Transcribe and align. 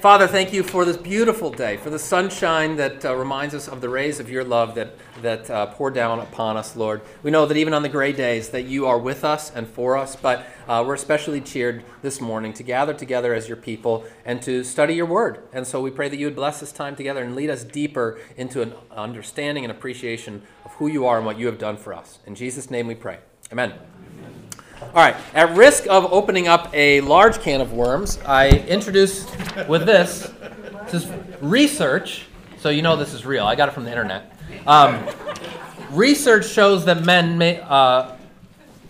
Father, 0.00 0.28
thank 0.28 0.52
you 0.52 0.62
for 0.62 0.84
this 0.84 0.96
beautiful 0.96 1.50
day, 1.50 1.76
for 1.76 1.90
the 1.90 1.98
sunshine 1.98 2.76
that 2.76 3.04
uh, 3.04 3.16
reminds 3.16 3.52
us 3.52 3.66
of 3.66 3.80
the 3.80 3.88
rays 3.88 4.20
of 4.20 4.30
your 4.30 4.44
love 4.44 4.76
that, 4.76 4.94
that 5.22 5.50
uh, 5.50 5.66
pour 5.66 5.90
down 5.90 6.20
upon 6.20 6.56
us, 6.56 6.76
Lord. 6.76 7.00
We 7.24 7.32
know 7.32 7.46
that 7.46 7.56
even 7.56 7.74
on 7.74 7.82
the 7.82 7.88
gray 7.88 8.12
days 8.12 8.50
that 8.50 8.62
you 8.62 8.86
are 8.86 8.98
with 8.98 9.24
us 9.24 9.50
and 9.52 9.66
for 9.66 9.96
us, 9.96 10.14
but 10.14 10.46
uh, 10.68 10.84
we're 10.86 10.94
especially 10.94 11.40
cheered 11.40 11.82
this 12.00 12.20
morning 12.20 12.52
to 12.52 12.62
gather 12.62 12.94
together 12.94 13.34
as 13.34 13.48
your 13.48 13.56
people 13.56 14.04
and 14.24 14.40
to 14.42 14.62
study 14.62 14.94
your 14.94 15.06
word. 15.06 15.42
And 15.52 15.66
so 15.66 15.80
we 15.80 15.90
pray 15.90 16.08
that 16.08 16.16
you 16.16 16.26
would 16.26 16.36
bless 16.36 16.60
this 16.60 16.70
time 16.70 16.94
together 16.94 17.24
and 17.24 17.34
lead 17.34 17.50
us 17.50 17.64
deeper 17.64 18.20
into 18.36 18.62
an 18.62 18.74
understanding 18.92 19.64
and 19.64 19.72
appreciation 19.72 20.42
of 20.64 20.74
who 20.74 20.86
you 20.86 21.06
are 21.06 21.16
and 21.16 21.26
what 21.26 21.40
you 21.40 21.46
have 21.46 21.58
done 21.58 21.76
for 21.76 21.92
us. 21.92 22.20
In 22.24 22.36
Jesus' 22.36 22.70
name 22.70 22.86
we 22.86 22.94
pray. 22.94 23.18
Amen. 23.50 23.72
All 24.80 24.88
right, 24.94 25.16
at 25.34 25.56
risk 25.56 25.86
of 25.88 26.12
opening 26.12 26.46
up 26.46 26.70
a 26.72 27.00
large 27.00 27.40
can 27.40 27.60
of 27.60 27.72
worms, 27.72 28.18
I 28.24 28.50
introduce 28.50 29.26
with 29.66 29.84
this, 29.84 30.32
this 30.84 31.04
is 31.04 31.12
research, 31.40 32.26
so 32.58 32.68
you 32.68 32.82
know 32.82 32.94
this 32.94 33.12
is 33.12 33.26
real. 33.26 33.44
I 33.44 33.56
got 33.56 33.68
it 33.68 33.72
from 33.72 33.84
the 33.84 33.90
internet. 33.90 34.32
Um, 34.68 35.04
research 35.90 36.48
shows 36.48 36.84
that 36.84 37.04
men 37.04 37.36
may, 37.36 37.60
uh, 37.60 38.12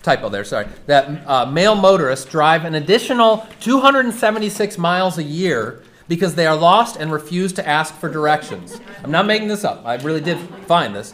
typo 0.03 0.29
there, 0.29 0.43
sorry, 0.43 0.67
that 0.85 1.27
uh, 1.27 1.45
male 1.47 1.75
motorists 1.75 2.25
drive 2.25 2.65
an 2.65 2.75
additional 2.75 3.47
276 3.59 4.77
miles 4.77 5.17
a 5.17 5.23
year 5.23 5.81
because 6.07 6.35
they 6.35 6.45
are 6.45 6.55
lost 6.55 6.97
and 6.97 7.11
refuse 7.11 7.51
to 7.53 7.67
ask 7.67 7.95
for 7.95 8.09
directions. 8.09 8.79
I'm 9.03 9.11
not 9.11 9.25
making 9.25 9.47
this 9.47 9.63
up. 9.63 9.83
I 9.85 9.95
really 9.95 10.21
did 10.21 10.37
find 10.65 10.95
this. 10.95 11.13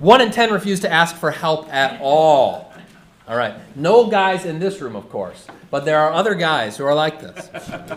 One 0.00 0.20
in 0.20 0.32
10 0.32 0.52
refuse 0.52 0.80
to 0.80 0.92
ask 0.92 1.14
for 1.14 1.30
help 1.30 1.72
at 1.72 2.00
all. 2.02 2.72
All 3.28 3.36
right. 3.36 3.54
No 3.76 4.06
guys 4.06 4.44
in 4.44 4.60
this 4.60 4.80
room, 4.80 4.94
of 4.94 5.10
course, 5.10 5.46
but 5.70 5.84
there 5.84 5.98
are 5.98 6.12
other 6.12 6.34
guys 6.34 6.76
who 6.76 6.84
are 6.84 6.94
like 6.94 7.20
this. 7.20 7.50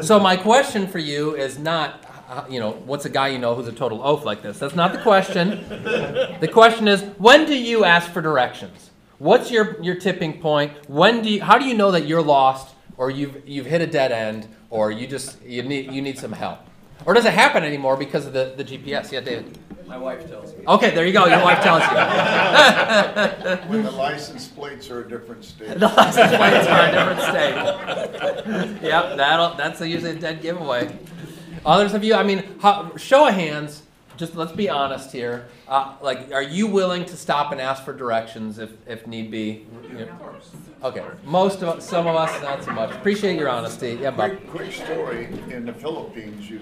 So 0.00 0.18
my 0.18 0.38
question 0.38 0.86
for 0.86 0.98
you 0.98 1.36
is 1.36 1.58
not, 1.58 2.02
uh, 2.26 2.46
you 2.48 2.58
know, 2.58 2.72
what's 2.86 3.04
a 3.04 3.10
guy 3.10 3.28
you 3.28 3.38
know 3.38 3.54
who's 3.54 3.68
a 3.68 3.72
total 3.72 4.02
oaf 4.02 4.24
like 4.24 4.40
this? 4.40 4.58
That's 4.58 4.74
not 4.74 4.94
the 4.94 5.02
question. 5.02 5.50
The 5.68 6.48
question 6.50 6.88
is, 6.88 7.02
when 7.18 7.44
do 7.44 7.54
you 7.54 7.84
ask 7.84 8.10
for 8.10 8.22
directions? 8.22 8.90
What's 9.18 9.50
your, 9.50 9.78
your 9.82 9.96
tipping 9.96 10.40
point? 10.40 10.72
When 10.88 11.20
do 11.20 11.28
you, 11.28 11.42
how 11.42 11.58
do 11.58 11.66
you 11.66 11.74
know 11.74 11.90
that 11.90 12.06
you're 12.06 12.22
lost 12.22 12.74
or 12.96 13.10
you've, 13.10 13.46
you've 13.46 13.66
hit 13.66 13.82
a 13.82 13.86
dead 13.86 14.12
end 14.12 14.48
or 14.70 14.90
you 14.90 15.06
just 15.06 15.42
you 15.42 15.62
need, 15.62 15.92
you 15.92 16.00
need 16.00 16.18
some 16.18 16.32
help? 16.32 16.60
Or 17.04 17.12
does 17.12 17.26
it 17.26 17.34
happen 17.34 17.62
anymore 17.64 17.98
because 17.98 18.24
of 18.26 18.32
the, 18.32 18.54
the 18.56 18.64
GPS? 18.64 19.12
Yeah, 19.12 19.20
David. 19.20 19.58
My 19.86 19.98
wife 19.98 20.26
tells 20.26 20.56
me. 20.56 20.64
Okay, 20.66 20.94
there 20.94 21.04
you 21.04 21.12
go. 21.12 21.26
Your 21.26 21.42
wife 21.42 21.62
tells 21.62 21.82
you. 21.82 23.68
When 23.68 23.82
the 23.82 23.90
license 23.90 24.48
are 24.90 25.02
a 25.02 25.08
different 25.08 25.44
state. 25.44 25.68
the 25.78 25.88
license 25.88 26.36
plates 26.36 26.66
are 26.66 26.86
a 26.86 26.92
different 26.92 27.20
state. 27.20 28.82
yep, 28.82 29.16
that'll, 29.16 29.54
that's 29.56 29.80
usually 29.80 30.12
a 30.12 30.14
dead 30.14 30.42
giveaway. 30.42 30.96
Others 31.64 31.94
of 31.94 32.04
you, 32.04 32.14
I 32.14 32.22
mean, 32.22 32.44
how, 32.60 32.96
show 32.96 33.28
of 33.28 33.34
hands. 33.34 33.82
Just 34.16 34.34
let's 34.36 34.52
be 34.52 34.68
honest 34.68 35.10
here. 35.10 35.46
Uh, 35.66 35.94
like, 36.02 36.30
are 36.32 36.42
you 36.42 36.66
willing 36.66 37.04
to 37.06 37.16
stop 37.16 37.50
and 37.50 37.60
ask 37.60 37.82
for 37.82 37.94
directions 37.94 38.58
if, 38.58 38.70
if 38.86 39.06
need 39.06 39.30
be? 39.30 39.66
You 39.88 40.06
know- 40.06 40.36
Okay, 40.84 41.04
most 41.24 41.62
of 41.62 41.68
us, 41.68 41.88
some 41.88 42.08
of 42.08 42.16
us, 42.16 42.42
not 42.42 42.64
so 42.64 42.72
much. 42.72 42.90
Appreciate 42.90 43.38
your 43.38 43.48
honesty. 43.48 43.98
Yeah, 44.00 44.10
Bob. 44.10 44.30
Quick, 44.30 44.50
quick 44.50 44.72
story, 44.72 45.28
in 45.48 45.64
the 45.64 45.72
Philippines, 45.72 46.50
you 46.50 46.60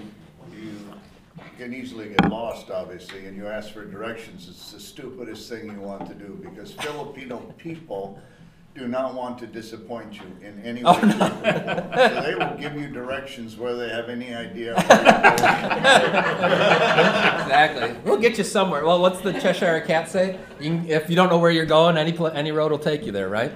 can 1.57 1.73
easily 1.73 2.09
get 2.09 2.29
lost, 2.29 2.69
obviously, 2.69 3.25
and 3.25 3.35
you 3.37 3.47
ask 3.47 3.71
for 3.71 3.85
directions, 3.85 4.47
it's 4.49 4.71
the 4.71 4.79
stupidest 4.79 5.49
thing 5.49 5.71
you 5.71 5.79
want 5.79 6.07
to 6.07 6.13
do, 6.13 6.39
because 6.41 6.71
Filipino 6.73 7.39
people 7.57 8.19
do 8.73 8.87
not 8.87 9.13
want 9.13 9.37
to 9.37 9.45
disappoint 9.45 10.15
you 10.15 10.23
in 10.41 10.61
any 10.63 10.81
oh, 10.85 10.93
way. 10.93 10.99
Oh, 11.03 11.09
shape, 11.09 11.21
or 11.21 11.31
form. 11.41 11.93
So 11.93 12.21
they 12.21 12.35
will 12.35 12.55
give 12.57 12.75
you 12.75 12.87
directions 12.87 13.57
whether 13.57 13.85
they 13.85 13.93
have 13.93 14.07
any 14.07 14.33
idea. 14.33 14.75
where 14.75 14.85
Exactly. 17.43 17.95
We'll 18.05 18.21
get 18.21 18.37
you 18.37 18.45
somewhere. 18.45 18.85
Well, 18.85 19.01
what's 19.01 19.19
the 19.19 19.33
Cheshire 19.33 19.81
Cat 19.81 20.09
say? 20.09 20.39
You 20.61 20.69
can, 20.69 20.89
if 20.89 21.09
you 21.09 21.17
don't 21.17 21.29
know 21.29 21.39
where 21.39 21.51
you're 21.51 21.65
going, 21.65 21.97
any 21.97 22.13
pla- 22.13 22.29
any 22.29 22.53
road 22.53 22.71
will 22.71 22.79
take 22.79 23.05
you 23.05 23.11
there, 23.11 23.27
right? 23.27 23.51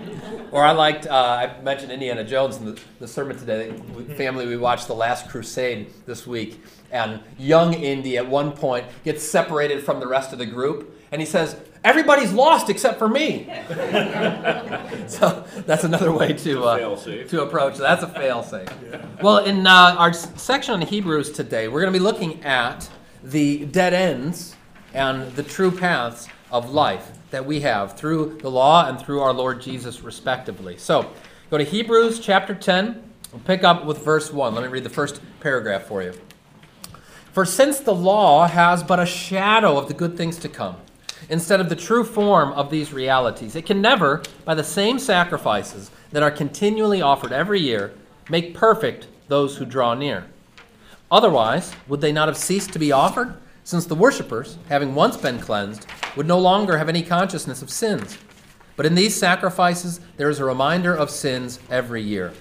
Or 0.55 0.63
I 0.63 0.71
liked. 0.71 1.05
Uh, 1.05 1.13
I 1.13 1.61
mentioned 1.63 1.91
Indiana 1.91 2.23
Jones 2.23 2.55
in 2.55 2.63
the, 2.63 2.79
the 3.01 3.07
sermon 3.09 3.37
today. 3.37 3.73
Family, 4.15 4.47
we 4.47 4.55
watched 4.55 4.87
The 4.87 4.95
Last 4.95 5.27
Crusade 5.27 5.91
this 6.05 6.25
week, 6.25 6.63
and 6.91 7.19
young 7.37 7.73
Indy 7.73 8.17
at 8.17 8.25
one 8.25 8.53
point 8.53 8.85
gets 9.03 9.21
separated 9.21 9.83
from 9.83 9.99
the 9.99 10.07
rest 10.07 10.31
of 10.31 10.39
the 10.39 10.45
group, 10.45 10.97
and 11.11 11.21
he 11.21 11.25
says, 11.25 11.57
"Everybody's 11.83 12.31
lost 12.31 12.69
except 12.69 12.99
for 12.99 13.09
me." 13.09 13.47
so 15.07 15.45
that's 15.65 15.83
another 15.83 16.13
way 16.13 16.31
to 16.31 16.63
uh, 16.63 16.77
Fail-safe. 16.77 17.29
to 17.31 17.41
approach. 17.41 17.75
That's 17.75 18.03
a 18.03 18.07
fail-safe. 18.07 18.69
Well, 19.21 19.39
in 19.39 19.67
uh, 19.67 19.95
our 19.97 20.13
section 20.13 20.75
on 20.75 20.81
Hebrews 20.81 21.31
today, 21.31 21.67
we're 21.67 21.81
going 21.81 21.91
to 21.91 21.99
be 21.99 22.03
looking 22.03 22.41
at 22.45 22.89
the 23.25 23.65
dead 23.65 23.93
ends 23.93 24.55
and 24.93 25.29
the 25.35 25.43
true 25.43 25.71
paths 25.71 26.29
of 26.49 26.69
life 26.71 27.11
that 27.35 27.45
we 27.45 27.59
have 27.59 27.97
through 27.97 28.37
the 28.41 28.49
law 28.49 28.87
and 28.87 28.97
through 28.97 29.19
our 29.19 29.33
Lord 29.33 29.61
Jesus, 29.61 30.01
respectively. 30.01 30.77
So, 30.77 31.11
go 31.51 31.57
to 31.57 31.65
Hebrews 31.65 32.21
chapter 32.21 32.55
10. 32.55 33.03
We'll 33.33 33.41
pick 33.41 33.61
up 33.61 33.83
with 33.83 33.97
verse 33.97 34.31
1. 34.31 34.55
Let 34.55 34.63
me 34.63 34.69
read 34.69 34.85
the 34.85 34.89
first 34.89 35.19
paragraph 35.41 35.83
for 35.83 36.01
you. 36.01 36.13
For 37.33 37.43
since 37.43 37.81
the 37.81 37.93
law 37.93 38.47
has 38.47 38.83
but 38.83 39.01
a 39.01 39.05
shadow 39.05 39.77
of 39.77 39.89
the 39.89 39.93
good 39.93 40.15
things 40.15 40.37
to 40.37 40.47
come, 40.47 40.77
instead 41.27 41.59
of 41.59 41.67
the 41.67 41.75
true 41.75 42.05
form 42.05 42.53
of 42.53 42.69
these 42.69 42.93
realities, 42.93 43.57
it 43.57 43.65
can 43.65 43.81
never, 43.81 44.23
by 44.45 44.55
the 44.55 44.63
same 44.63 44.97
sacrifices 44.97 45.91
that 46.13 46.23
are 46.23 46.31
continually 46.31 47.01
offered 47.01 47.33
every 47.33 47.59
year, 47.59 47.93
make 48.29 48.53
perfect 48.53 49.07
those 49.27 49.57
who 49.57 49.65
draw 49.65 49.93
near. 49.93 50.25
Otherwise, 51.11 51.73
would 51.89 51.99
they 51.99 52.13
not 52.13 52.29
have 52.29 52.37
ceased 52.37 52.71
to 52.71 52.79
be 52.79 52.93
offered, 52.93 53.35
since 53.65 53.85
the 53.85 53.93
worshippers, 53.93 54.57
having 54.69 54.95
once 54.95 55.17
been 55.17 55.37
cleansed, 55.37 55.85
would 56.15 56.27
no 56.27 56.39
longer 56.39 56.77
have 56.77 56.89
any 56.89 57.03
consciousness 57.03 57.61
of 57.61 57.69
sins? 57.69 58.17
But 58.75 58.85
in 58.85 58.95
these 58.95 59.15
sacrifices, 59.15 59.99
there 60.17 60.29
is 60.29 60.39
a 60.39 60.45
reminder 60.45 60.93
of 60.93 61.09
sins 61.09 61.59
every 61.69 62.01
year. 62.01 62.33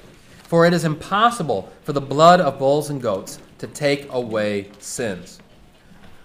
For 0.43 0.67
it 0.67 0.73
is 0.73 0.85
impossible 0.85 1.73
for 1.83 1.93
the 1.93 2.01
blood 2.01 2.41
of 2.41 2.59
bulls 2.59 2.91
and 2.91 3.01
goats 3.01 3.39
to 3.59 3.67
take 3.67 4.13
away 4.13 4.71
sins. 4.79 5.41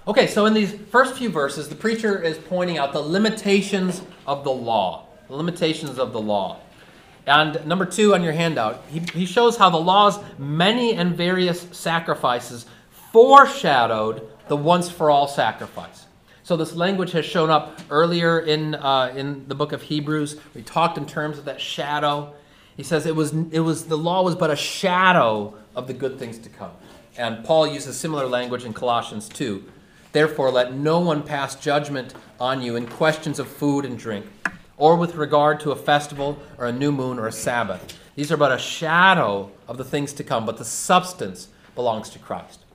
Okay, 0.08 0.28
so 0.28 0.46
in 0.46 0.54
these 0.54 0.74
first 0.74 1.16
few 1.16 1.30
verses, 1.30 1.70
the 1.70 1.76
preacher 1.76 2.22
is 2.22 2.38
pointing 2.38 2.78
out 2.78 2.94
the 2.94 3.00
limitations 3.00 4.02
of 4.26 4.44
the 4.44 4.52
law. 4.52 5.06
The 5.28 5.36
limitations 5.36 6.00
of 6.00 6.14
the 6.14 6.20
law. 6.20 6.60
And 7.28 7.64
number 7.68 7.86
two 7.86 8.16
on 8.16 8.24
your 8.24 8.34
handout, 8.34 8.84
he, 8.90 9.00
he 9.14 9.26
shows 9.28 9.56
how 9.56 9.70
the 9.70 9.78
law's 9.78 10.20
many 10.40 10.96
and 10.96 11.16
various 11.16 11.68
sacrifices 11.72 12.66
foreshadowed 13.12 14.28
the 14.48 14.58
once 14.58 14.90
for 14.90 15.12
all 15.12 15.28
sacrifice. 15.28 16.08
So 16.50 16.58
this 16.58 16.74
language 16.74 17.12
has 17.12 17.26
shown 17.26 17.52
up 17.52 17.80
earlier 17.92 18.40
in, 18.40 18.74
uh, 18.74 19.14
in 19.16 19.48
the 19.48 19.54
book 19.54 19.72
of 19.72 19.84
Hebrews. 19.84 20.40
We 20.56 20.64
talked 20.64 20.98
in 20.98 21.06
terms 21.06 21.38
of 21.38 21.46
that 21.46 21.62
shadow. 21.62 22.34
He 22.76 22.82
says 22.82 23.06
it 23.06 23.16
was, 23.16 23.34
it 23.52 23.60
was 23.60 23.86
the 23.86 23.96
law 23.96 24.24
was 24.24 24.34
but 24.34 24.50
a 24.50 24.56
shadow 24.56 25.54
of 25.76 25.86
the 25.86 25.94
good 25.94 26.18
things 26.18 26.40
to 26.40 26.50
come. 26.50 26.72
And 27.20 27.46
Paul 27.46 27.68
uses 27.68 28.00
similar 28.00 28.26
language 28.26 28.66
in 28.66 28.74
Colossians 28.74 29.30
2. 29.30 29.64
Therefore, 30.12 30.50
let 30.50 30.74
no 30.74 31.00
one 31.00 31.22
pass 31.22 31.54
judgment 31.54 32.16
on 32.40 32.64
you 32.64 32.76
in 32.76 32.88
questions 32.88 33.38
of 33.38 33.48
food 33.48 33.86
and 33.86 34.00
drink, 34.00 34.26
or 34.76 34.96
with 34.96 35.14
regard 35.14 35.60
to 35.60 35.72
a 35.72 35.76
festival, 35.76 36.40
or 36.58 36.66
a 36.66 36.72
new 36.72 36.92
moon, 36.92 37.20
or 37.20 37.28
a 37.28 37.32
Sabbath. 37.32 37.96
These 38.16 38.32
are 38.32 38.38
but 38.38 38.52
a 38.52 38.58
shadow 38.58 39.52
of 39.68 39.78
the 39.78 39.86
things 39.86 40.14
to 40.14 40.24
come, 40.24 40.48
but 40.48 40.58
the 40.58 40.66
substance 40.66 41.50
belongs 41.76 42.10
to 42.10 42.18
Christ. 42.18 42.66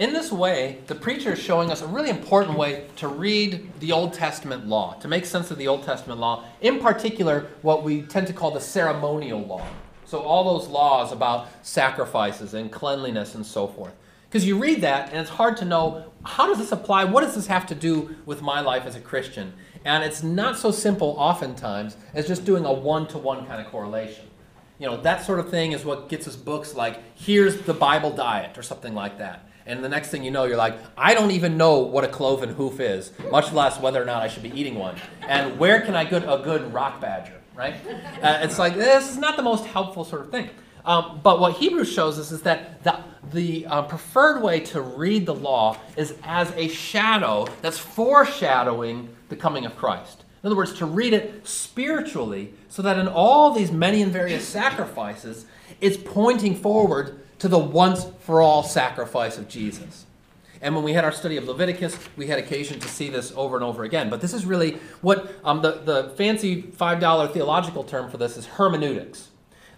In 0.00 0.14
this 0.14 0.32
way, 0.32 0.78
the 0.86 0.94
preacher 0.94 1.34
is 1.34 1.38
showing 1.38 1.70
us 1.70 1.82
a 1.82 1.86
really 1.86 2.08
important 2.08 2.56
way 2.56 2.86
to 2.96 3.06
read 3.06 3.70
the 3.80 3.92
Old 3.92 4.14
Testament 4.14 4.66
law, 4.66 4.94
to 4.94 5.08
make 5.08 5.26
sense 5.26 5.50
of 5.50 5.58
the 5.58 5.68
Old 5.68 5.82
Testament 5.82 6.18
law, 6.18 6.46
in 6.62 6.78
particular, 6.78 7.48
what 7.60 7.82
we 7.82 8.00
tend 8.00 8.26
to 8.28 8.32
call 8.32 8.50
the 8.50 8.62
ceremonial 8.62 9.42
law. 9.42 9.66
So, 10.06 10.20
all 10.20 10.58
those 10.58 10.68
laws 10.68 11.12
about 11.12 11.48
sacrifices 11.60 12.54
and 12.54 12.72
cleanliness 12.72 13.34
and 13.34 13.44
so 13.44 13.68
forth. 13.68 13.92
Because 14.26 14.46
you 14.46 14.56
read 14.56 14.80
that 14.80 15.10
and 15.10 15.18
it's 15.18 15.28
hard 15.28 15.58
to 15.58 15.66
know 15.66 16.10
how 16.24 16.46
does 16.46 16.56
this 16.56 16.72
apply? 16.72 17.04
What 17.04 17.20
does 17.20 17.34
this 17.34 17.48
have 17.48 17.66
to 17.66 17.74
do 17.74 18.16
with 18.24 18.40
my 18.40 18.62
life 18.62 18.86
as 18.86 18.96
a 18.96 19.00
Christian? 19.00 19.52
And 19.84 20.02
it's 20.02 20.22
not 20.22 20.56
so 20.56 20.70
simple, 20.70 21.14
oftentimes, 21.18 21.98
as 22.14 22.26
just 22.26 22.46
doing 22.46 22.64
a 22.64 22.72
one 22.72 23.06
to 23.08 23.18
one 23.18 23.44
kind 23.44 23.60
of 23.60 23.70
correlation. 23.70 24.24
You 24.78 24.86
know, 24.86 24.96
that 25.02 25.26
sort 25.26 25.40
of 25.40 25.50
thing 25.50 25.72
is 25.72 25.84
what 25.84 26.08
gets 26.08 26.26
us 26.26 26.36
books 26.36 26.74
like, 26.74 27.02
here's 27.14 27.60
the 27.60 27.74
Bible 27.74 28.10
diet, 28.10 28.56
or 28.56 28.62
something 28.62 28.94
like 28.94 29.18
that. 29.18 29.44
And 29.70 29.84
the 29.84 29.88
next 29.88 30.08
thing 30.08 30.24
you 30.24 30.32
know, 30.32 30.44
you're 30.44 30.56
like, 30.56 30.76
I 30.96 31.14
don't 31.14 31.30
even 31.30 31.56
know 31.56 31.78
what 31.78 32.02
a 32.02 32.08
cloven 32.08 32.48
hoof 32.48 32.80
is, 32.80 33.12
much 33.30 33.52
less 33.52 33.78
whether 33.78 34.02
or 34.02 34.04
not 34.04 34.20
I 34.20 34.26
should 34.26 34.42
be 34.42 34.50
eating 34.50 34.74
one. 34.74 34.96
And 35.28 35.60
where 35.60 35.80
can 35.80 35.94
I 35.94 36.04
get 36.04 36.24
a 36.24 36.40
good 36.42 36.74
rock 36.74 37.00
badger, 37.00 37.40
right? 37.54 37.74
Uh, 38.20 38.40
it's 38.42 38.58
like, 38.58 38.74
this 38.74 39.08
is 39.08 39.16
not 39.16 39.36
the 39.36 39.44
most 39.44 39.64
helpful 39.66 40.04
sort 40.04 40.22
of 40.22 40.30
thing. 40.32 40.50
Um, 40.84 41.20
but 41.22 41.38
what 41.38 41.52
Hebrews 41.52 41.92
shows 41.92 42.18
us 42.18 42.32
is 42.32 42.42
that 42.42 42.82
the, 42.82 42.98
the 43.32 43.66
uh, 43.66 43.82
preferred 43.82 44.42
way 44.42 44.58
to 44.60 44.80
read 44.80 45.24
the 45.26 45.34
law 45.34 45.76
is 45.96 46.14
as 46.24 46.50
a 46.56 46.66
shadow 46.66 47.46
that's 47.62 47.78
foreshadowing 47.78 49.14
the 49.28 49.36
coming 49.36 49.66
of 49.66 49.76
Christ. 49.76 50.24
In 50.42 50.48
other 50.48 50.56
words, 50.56 50.72
to 50.74 50.86
read 50.86 51.12
it 51.12 51.46
spiritually, 51.46 52.54
so 52.68 52.82
that 52.82 52.98
in 52.98 53.06
all 53.06 53.52
these 53.52 53.70
many 53.70 54.02
and 54.02 54.10
various 54.10 54.48
sacrifices, 54.48 55.44
it's 55.80 55.96
pointing 55.96 56.56
forward 56.56 57.20
to 57.40 57.48
the 57.48 57.58
once 57.58 58.06
for 58.20 58.40
all 58.40 58.62
sacrifice 58.62 59.36
of 59.36 59.48
Jesus. 59.48 60.06
And 60.62 60.74
when 60.74 60.84
we 60.84 60.92
had 60.92 61.04
our 61.04 61.12
study 61.12 61.38
of 61.38 61.48
Leviticus, 61.48 61.98
we 62.16 62.26
had 62.26 62.38
occasion 62.38 62.78
to 62.80 62.88
see 62.88 63.08
this 63.08 63.32
over 63.34 63.56
and 63.56 63.64
over 63.64 63.84
again. 63.84 64.10
But 64.10 64.20
this 64.20 64.34
is 64.34 64.44
really 64.44 64.78
what 65.00 65.34
um, 65.42 65.62
the, 65.62 65.80
the 65.84 66.10
fancy 66.16 66.62
$5 66.62 67.32
theological 67.32 67.82
term 67.82 68.10
for 68.10 68.18
this 68.18 68.36
is 68.36 68.46
hermeneutics. 68.46 69.28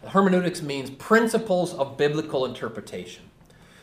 Hermeneutics 0.08 0.60
means 0.60 0.90
principles 0.90 1.72
of 1.74 1.96
biblical 1.96 2.44
interpretation. 2.44 3.22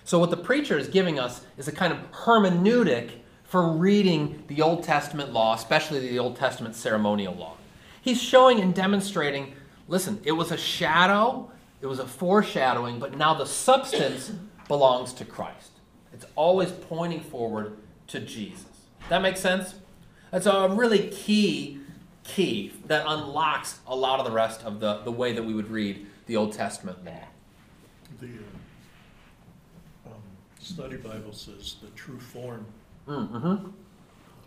So, 0.03 0.19
what 0.19 0.31
the 0.31 0.37
preacher 0.37 0.77
is 0.77 0.89
giving 0.89 1.17
us 1.17 1.41
is 1.57 1.69
a 1.69 1.71
kind 1.71 1.93
of 1.93 1.99
hermeneutic 2.11 3.11
for 3.45 3.71
reading 3.71 4.43
the 4.47 4.61
Old 4.61 4.83
Testament 4.83 5.31
law, 5.31 5.55
especially 5.55 5.99
the 6.01 6.19
Old 6.19 6.35
Testament 6.35 6.75
ceremonial 6.75 7.35
law. 7.35 7.55
He's 8.01 8.21
showing 8.21 8.59
and 8.59 8.75
demonstrating 8.75 9.53
listen, 9.87 10.19
it 10.23 10.33
was 10.33 10.51
a 10.51 10.57
shadow, 10.57 11.51
it 11.81 11.87
was 11.87 11.99
a 11.99 12.07
foreshadowing, 12.07 12.99
but 12.99 13.17
now 13.17 13.33
the 13.33 13.45
substance 13.45 14.31
belongs 14.67 15.13
to 15.13 15.25
Christ. 15.25 15.71
It's 16.13 16.25
always 16.35 16.71
pointing 16.71 17.21
forward 17.21 17.77
to 18.07 18.19
Jesus. 18.19 18.65
That 19.09 19.21
makes 19.21 19.39
sense? 19.39 19.75
That's 20.31 20.45
a 20.45 20.69
really 20.69 21.07
key 21.09 21.79
key 22.23 22.71
that 22.85 23.03
unlocks 23.07 23.79
a 23.87 23.95
lot 23.95 24.19
of 24.19 24.25
the 24.25 24.31
rest 24.31 24.63
of 24.63 24.79
the, 24.79 24.99
the 24.99 25.11
way 25.11 25.33
that 25.33 25.43
we 25.43 25.53
would 25.53 25.69
read 25.71 26.05
the 26.27 26.35
Old 26.35 26.53
Testament 26.53 27.03
law. 27.03 27.23
The 28.19 28.27
uh, 30.05 30.09
um, 30.09 30.13
study 30.59 30.97
Bible 30.97 31.33
says 31.33 31.77
the 31.81 31.89
true 31.91 32.19
form, 32.19 32.65
Mm-hmm. 33.07 33.69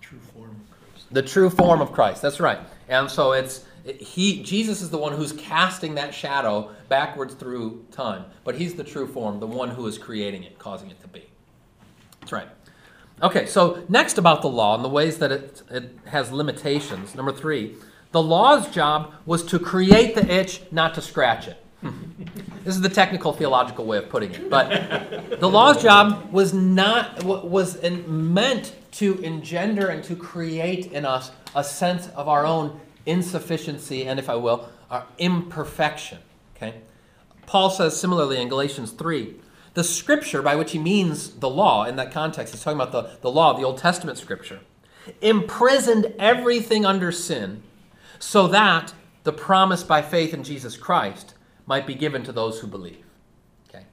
true 0.01 0.19
form 0.33 0.51
of 0.51 0.71
Christ. 0.71 1.07
The 1.11 1.23
true 1.23 1.51
form 1.51 1.81
of 1.81 1.91
Christ. 1.93 2.23
That's 2.23 2.39
right. 2.39 2.61
And 2.89 3.11
so 3.11 3.33
it's 3.33 3.65
he 3.85 4.43
Jesus 4.43 4.81
is 4.81 4.91
the 4.91 4.99
one 4.99 5.13
who's 5.13 5.33
casting 5.33 5.95
that 5.97 6.15
shadow 6.15 6.71
backwards 6.89 7.35
through 7.35 7.85
time, 7.91 8.25
but 8.45 8.55
he's 8.55 8.75
the 8.75 8.85
true 8.85 9.07
form, 9.07 9.41
the 9.41 9.47
one 9.47 9.71
who 9.71 9.87
is 9.87 9.99
creating 9.99 10.45
it, 10.45 10.59
causing 10.59 10.91
it 10.91 11.01
to 11.03 11.09
be. 11.09 11.25
That's 12.21 12.33
right. 12.33 12.49
Okay, 13.23 13.47
so 13.47 13.85
next 13.89 14.19
about 14.19 14.43
the 14.43 14.49
law 14.49 14.75
and 14.75 14.85
the 14.85 14.89
ways 14.89 15.19
that 15.19 15.31
it, 15.31 15.63
it 15.71 15.97
has 16.07 16.33
limitations. 16.33 17.15
Number 17.15 17.33
three, 17.33 17.77
the 18.11 18.23
law's 18.23 18.69
job 18.71 19.15
was 19.27 19.45
to 19.45 19.59
create 19.59 20.15
the 20.15 20.29
itch, 20.29 20.63
not 20.71 20.95
to 20.95 21.03
scratch 21.03 21.49
it. 21.49 21.57
this 22.65 22.75
is 22.75 22.81
the 22.81 22.89
technical 22.89 23.33
theological 23.33 23.85
way 23.85 23.99
of 23.99 24.09
putting 24.09 24.33
it. 24.33 24.49
But 24.49 25.41
the 25.41 25.49
law's 25.49 25.83
job 25.83 26.33
was 26.33 26.53
not 26.53 27.23
was 27.25 27.77
in, 27.77 28.33
meant 28.33 28.75
to 28.93 29.19
engender 29.23 29.89
and 29.89 30.05
to 30.05 30.15
create 30.15 30.93
in 30.93 31.05
us 31.05 31.33
a 31.55 31.65
sense 31.65 32.09
of 32.09 32.29
our 32.29 32.47
own 32.47 32.81
insufficiency 33.07 34.05
and, 34.05 34.19
if 34.19 34.29
I 34.29 34.37
will, 34.37 34.69
our 34.91 35.07
imperfection. 35.19 36.19
Okay? 36.57 36.81
Paul 37.47 37.71
says 37.71 37.99
similarly 37.99 38.41
in 38.41 38.49
Galatians 38.49 38.93
3 38.93 39.37
the 39.75 39.85
scripture 39.85 40.43
by 40.43 40.55
which 40.55 40.73
he 40.73 40.79
means 40.79 41.31
the 41.31 41.49
law 41.49 41.85
in 41.85 41.97
that 41.97 42.13
context, 42.13 42.53
he's 42.53 42.63
talking 42.63 42.81
about 42.81 42.93
the, 42.93 43.19
the 43.23 43.31
law, 43.31 43.55
the 43.55 43.65
Old 43.65 43.79
Testament 43.79 44.19
scripture, 44.19 44.61
imprisoned 45.21 46.15
everything 46.19 46.85
under 46.85 47.11
sin 47.11 47.63
so 48.19 48.47
that 48.49 48.93
the 49.25 49.33
promise 49.33 49.83
by 49.83 50.03
faith 50.03 50.35
in 50.35 50.45
Jesus 50.45 50.77
Christ 50.77 51.35
might 51.67 51.87
be 51.87 51.95
given 51.95 52.23
to 52.25 52.33
those 52.33 52.61
who 52.61 52.67
believe. 52.67 53.05
Okay? 53.69 53.87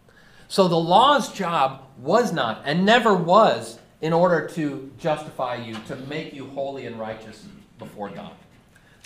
So 0.47 0.67
the 0.67 0.75
law's 0.75 1.31
job 1.31 1.83
was 1.97 2.33
not 2.33 2.61
and 2.65 2.85
never 2.85 3.13
was 3.13 3.79
in 4.01 4.13
order 4.13 4.47
to 4.49 4.91
justify 4.97 5.55
you, 5.55 5.75
to 5.87 5.95
make 5.95 6.33
you 6.33 6.47
holy 6.47 6.85
and 6.85 6.99
righteous 6.99 7.45
before 7.77 8.09
God. 8.09 8.33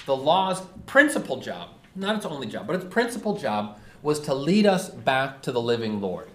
The 0.05 0.15
law's 0.15 0.61
principal 0.85 1.38
job, 1.38 1.69
not 1.95 2.15
its 2.17 2.25
only 2.25 2.47
job, 2.47 2.67
but 2.67 2.75
its 2.75 2.85
principal 2.85 3.38
job 3.38 3.79
was 4.01 4.19
to 4.21 4.33
lead 4.33 4.65
us 4.65 4.89
back 4.89 5.41
to 5.44 5.51
the 5.51 5.61
living 5.61 6.01
Lord, 6.01 6.29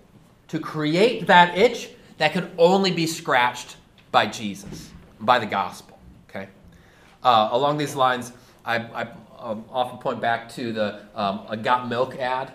to 0.49 0.59
create 0.59 1.26
that 1.26 1.56
itch 1.56 1.91
that 2.17 2.32
could 2.32 2.50
only 2.56 2.91
be 2.91 3.06
scratched 3.06 3.76
by 4.11 4.26
Jesus, 4.26 4.91
by 5.20 5.38
the 5.38 5.47
gospel. 5.47 5.99
Okay? 6.29 6.49
Uh, 7.23 7.50
along 7.53 7.79
these 7.79 7.94
lines, 7.94 8.32
I, 8.65 8.79
I 8.79 9.09
um, 9.38 9.65
often 9.70 9.99
point 9.99 10.20
back 10.20 10.49
to 10.50 10.73
the 10.73 11.00
um, 11.15 11.43
a 11.49 11.56
Got 11.56 11.88
Milk 11.88 12.19
ad, 12.19 12.53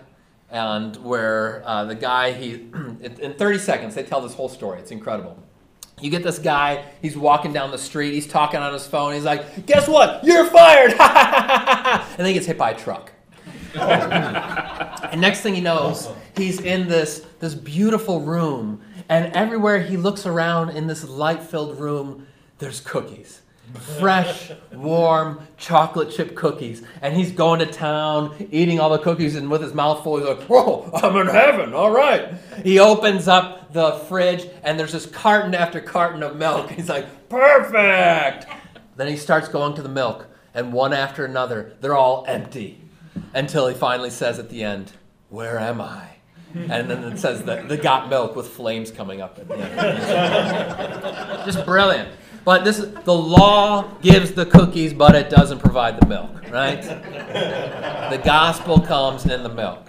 and 0.50 0.96
where 0.96 1.62
uh, 1.64 1.84
the 1.84 1.94
guy 1.94 2.32
he 2.32 2.52
in 3.00 3.34
30 3.34 3.58
seconds 3.58 3.94
they 3.94 4.02
tell 4.02 4.20
this 4.20 4.34
whole 4.34 4.48
story. 4.48 4.80
It's 4.80 4.90
incredible. 4.90 5.38
You 6.00 6.10
get 6.10 6.22
this 6.22 6.38
guy, 6.38 6.84
he's 7.00 7.16
walking 7.16 7.52
down 7.52 7.70
the 7.70 7.78
street, 7.78 8.12
he's 8.12 8.26
talking 8.26 8.60
on 8.60 8.72
his 8.72 8.86
phone, 8.86 9.14
he's 9.14 9.24
like, 9.24 9.66
Guess 9.66 9.88
what? 9.88 10.24
You're 10.24 10.46
fired! 10.46 10.92
and 10.98 12.18
then 12.18 12.26
he 12.26 12.34
gets 12.34 12.46
hit 12.46 12.58
by 12.58 12.70
a 12.70 12.76
truck. 12.76 13.12
and 13.74 15.20
next 15.20 15.40
thing 15.40 15.54
he 15.54 15.60
knows, 15.60 16.08
he's 16.36 16.60
in 16.60 16.88
this, 16.88 17.26
this 17.40 17.54
beautiful 17.54 18.20
room, 18.20 18.82
and 19.08 19.32
everywhere 19.34 19.80
he 19.80 19.96
looks 19.96 20.26
around 20.26 20.70
in 20.70 20.86
this 20.86 21.04
light 21.08 21.42
filled 21.42 21.78
room, 21.78 22.26
there's 22.58 22.80
cookies 22.80 23.42
fresh, 23.98 24.52
warm 24.72 25.40
chocolate 25.56 26.10
chip 26.10 26.34
cookies. 26.34 26.82
And 27.02 27.14
he's 27.14 27.32
going 27.32 27.60
to 27.60 27.66
town, 27.66 28.48
eating 28.50 28.80
all 28.80 28.90
the 28.90 28.98
cookies, 28.98 29.36
and 29.36 29.50
with 29.50 29.62
his 29.62 29.74
mouth 29.74 30.02
full, 30.02 30.18
he's 30.18 30.26
like, 30.26 30.42
Whoa, 30.42 30.90
I'm 30.94 31.16
in 31.16 31.26
heaven, 31.26 31.74
all 31.74 31.90
right. 31.90 32.34
He 32.62 32.78
opens 32.78 33.28
up 33.28 33.72
the 33.72 33.92
fridge, 34.08 34.46
and 34.62 34.78
there's 34.78 34.92
this 34.92 35.06
carton 35.06 35.54
after 35.54 35.80
carton 35.80 36.22
of 36.22 36.36
milk. 36.36 36.70
He's 36.76 36.88
like, 36.88 37.28
Perfect. 37.28 38.46
Then 38.96 39.08
he 39.08 39.16
starts 39.16 39.48
going 39.48 39.74
to 39.74 39.82
the 39.82 39.88
milk, 39.88 40.28
and 40.54 40.72
one 40.72 40.92
after 40.92 41.24
another, 41.24 41.72
they're 41.80 41.96
all 41.96 42.24
empty 42.28 42.80
until 43.34 43.66
he 43.66 43.74
finally 43.74 44.10
says 44.10 44.38
at 44.38 44.50
the 44.50 44.62
end, 44.62 44.92
Where 45.28 45.58
am 45.58 45.80
I? 45.80 46.13
And 46.54 46.88
then 46.88 47.04
it 47.04 47.18
says 47.18 47.42
that 47.44 47.68
the 47.68 47.76
got 47.76 48.08
milk 48.08 48.36
with 48.36 48.48
flames 48.48 48.90
coming 48.92 49.20
up 49.20 49.38
at 49.38 49.48
the 49.48 49.56
end. 49.56 51.44
Just 51.44 51.64
brilliant. 51.64 52.08
But 52.44 52.64
this 52.64 52.78
the 52.78 53.14
law 53.14 53.88
gives 54.02 54.32
the 54.32 54.46
cookies, 54.46 54.92
but 54.92 55.14
it 55.16 55.30
doesn't 55.30 55.58
provide 55.58 56.00
the 56.00 56.06
milk, 56.06 56.30
right? 56.50 56.82
The 56.82 58.20
gospel 58.24 58.80
comes 58.80 59.26
in 59.26 59.42
the 59.42 59.48
milk. 59.48 59.88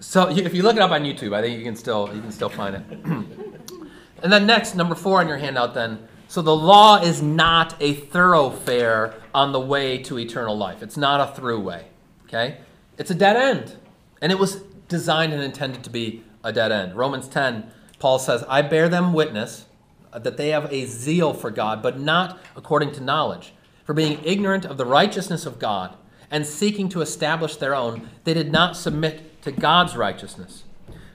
So 0.00 0.28
if 0.30 0.54
you 0.54 0.62
look 0.62 0.76
it 0.76 0.82
up 0.82 0.90
on 0.90 1.02
YouTube, 1.02 1.34
I 1.34 1.42
think 1.42 1.58
you 1.58 1.64
can 1.64 1.76
still 1.76 2.10
you 2.14 2.20
can 2.22 2.32
still 2.32 2.48
find 2.48 2.76
it. 2.76 2.82
and 4.22 4.32
then 4.32 4.46
next, 4.46 4.74
number 4.74 4.94
four 4.94 5.20
on 5.20 5.28
your 5.28 5.38
handout, 5.38 5.74
then. 5.74 6.08
So 6.28 6.40
the 6.40 6.56
law 6.56 6.98
is 7.02 7.20
not 7.20 7.74
a 7.78 7.92
thoroughfare 7.92 9.14
on 9.34 9.52
the 9.52 9.60
way 9.60 9.98
to 10.04 10.18
eternal 10.18 10.56
life. 10.56 10.82
It's 10.82 10.96
not 10.96 11.20
a 11.20 11.38
throughway. 11.38 11.84
Okay? 12.24 12.58
It's 12.98 13.10
a 13.10 13.14
dead 13.14 13.36
end. 13.36 13.76
And 14.20 14.30
it 14.30 14.38
was 14.38 14.62
designed 14.88 15.32
and 15.32 15.42
intended 15.42 15.82
to 15.84 15.90
be 15.90 16.22
a 16.44 16.52
dead 16.52 16.72
end. 16.72 16.94
Romans 16.96 17.28
10 17.28 17.70
Paul 18.02 18.18
says, 18.18 18.42
I 18.48 18.62
bear 18.62 18.88
them 18.88 19.12
witness 19.12 19.66
that 20.12 20.36
they 20.36 20.48
have 20.48 20.72
a 20.72 20.86
zeal 20.86 21.32
for 21.32 21.52
God, 21.52 21.84
but 21.84 22.00
not 22.00 22.40
according 22.56 22.90
to 22.94 23.00
knowledge. 23.00 23.54
For 23.84 23.94
being 23.94 24.18
ignorant 24.24 24.64
of 24.64 24.76
the 24.76 24.84
righteousness 24.84 25.46
of 25.46 25.60
God 25.60 25.94
and 26.28 26.44
seeking 26.44 26.88
to 26.88 27.00
establish 27.00 27.54
their 27.54 27.76
own, 27.76 28.08
they 28.24 28.34
did 28.34 28.50
not 28.50 28.76
submit 28.76 29.40
to 29.42 29.52
God's 29.52 29.96
righteousness. 29.96 30.64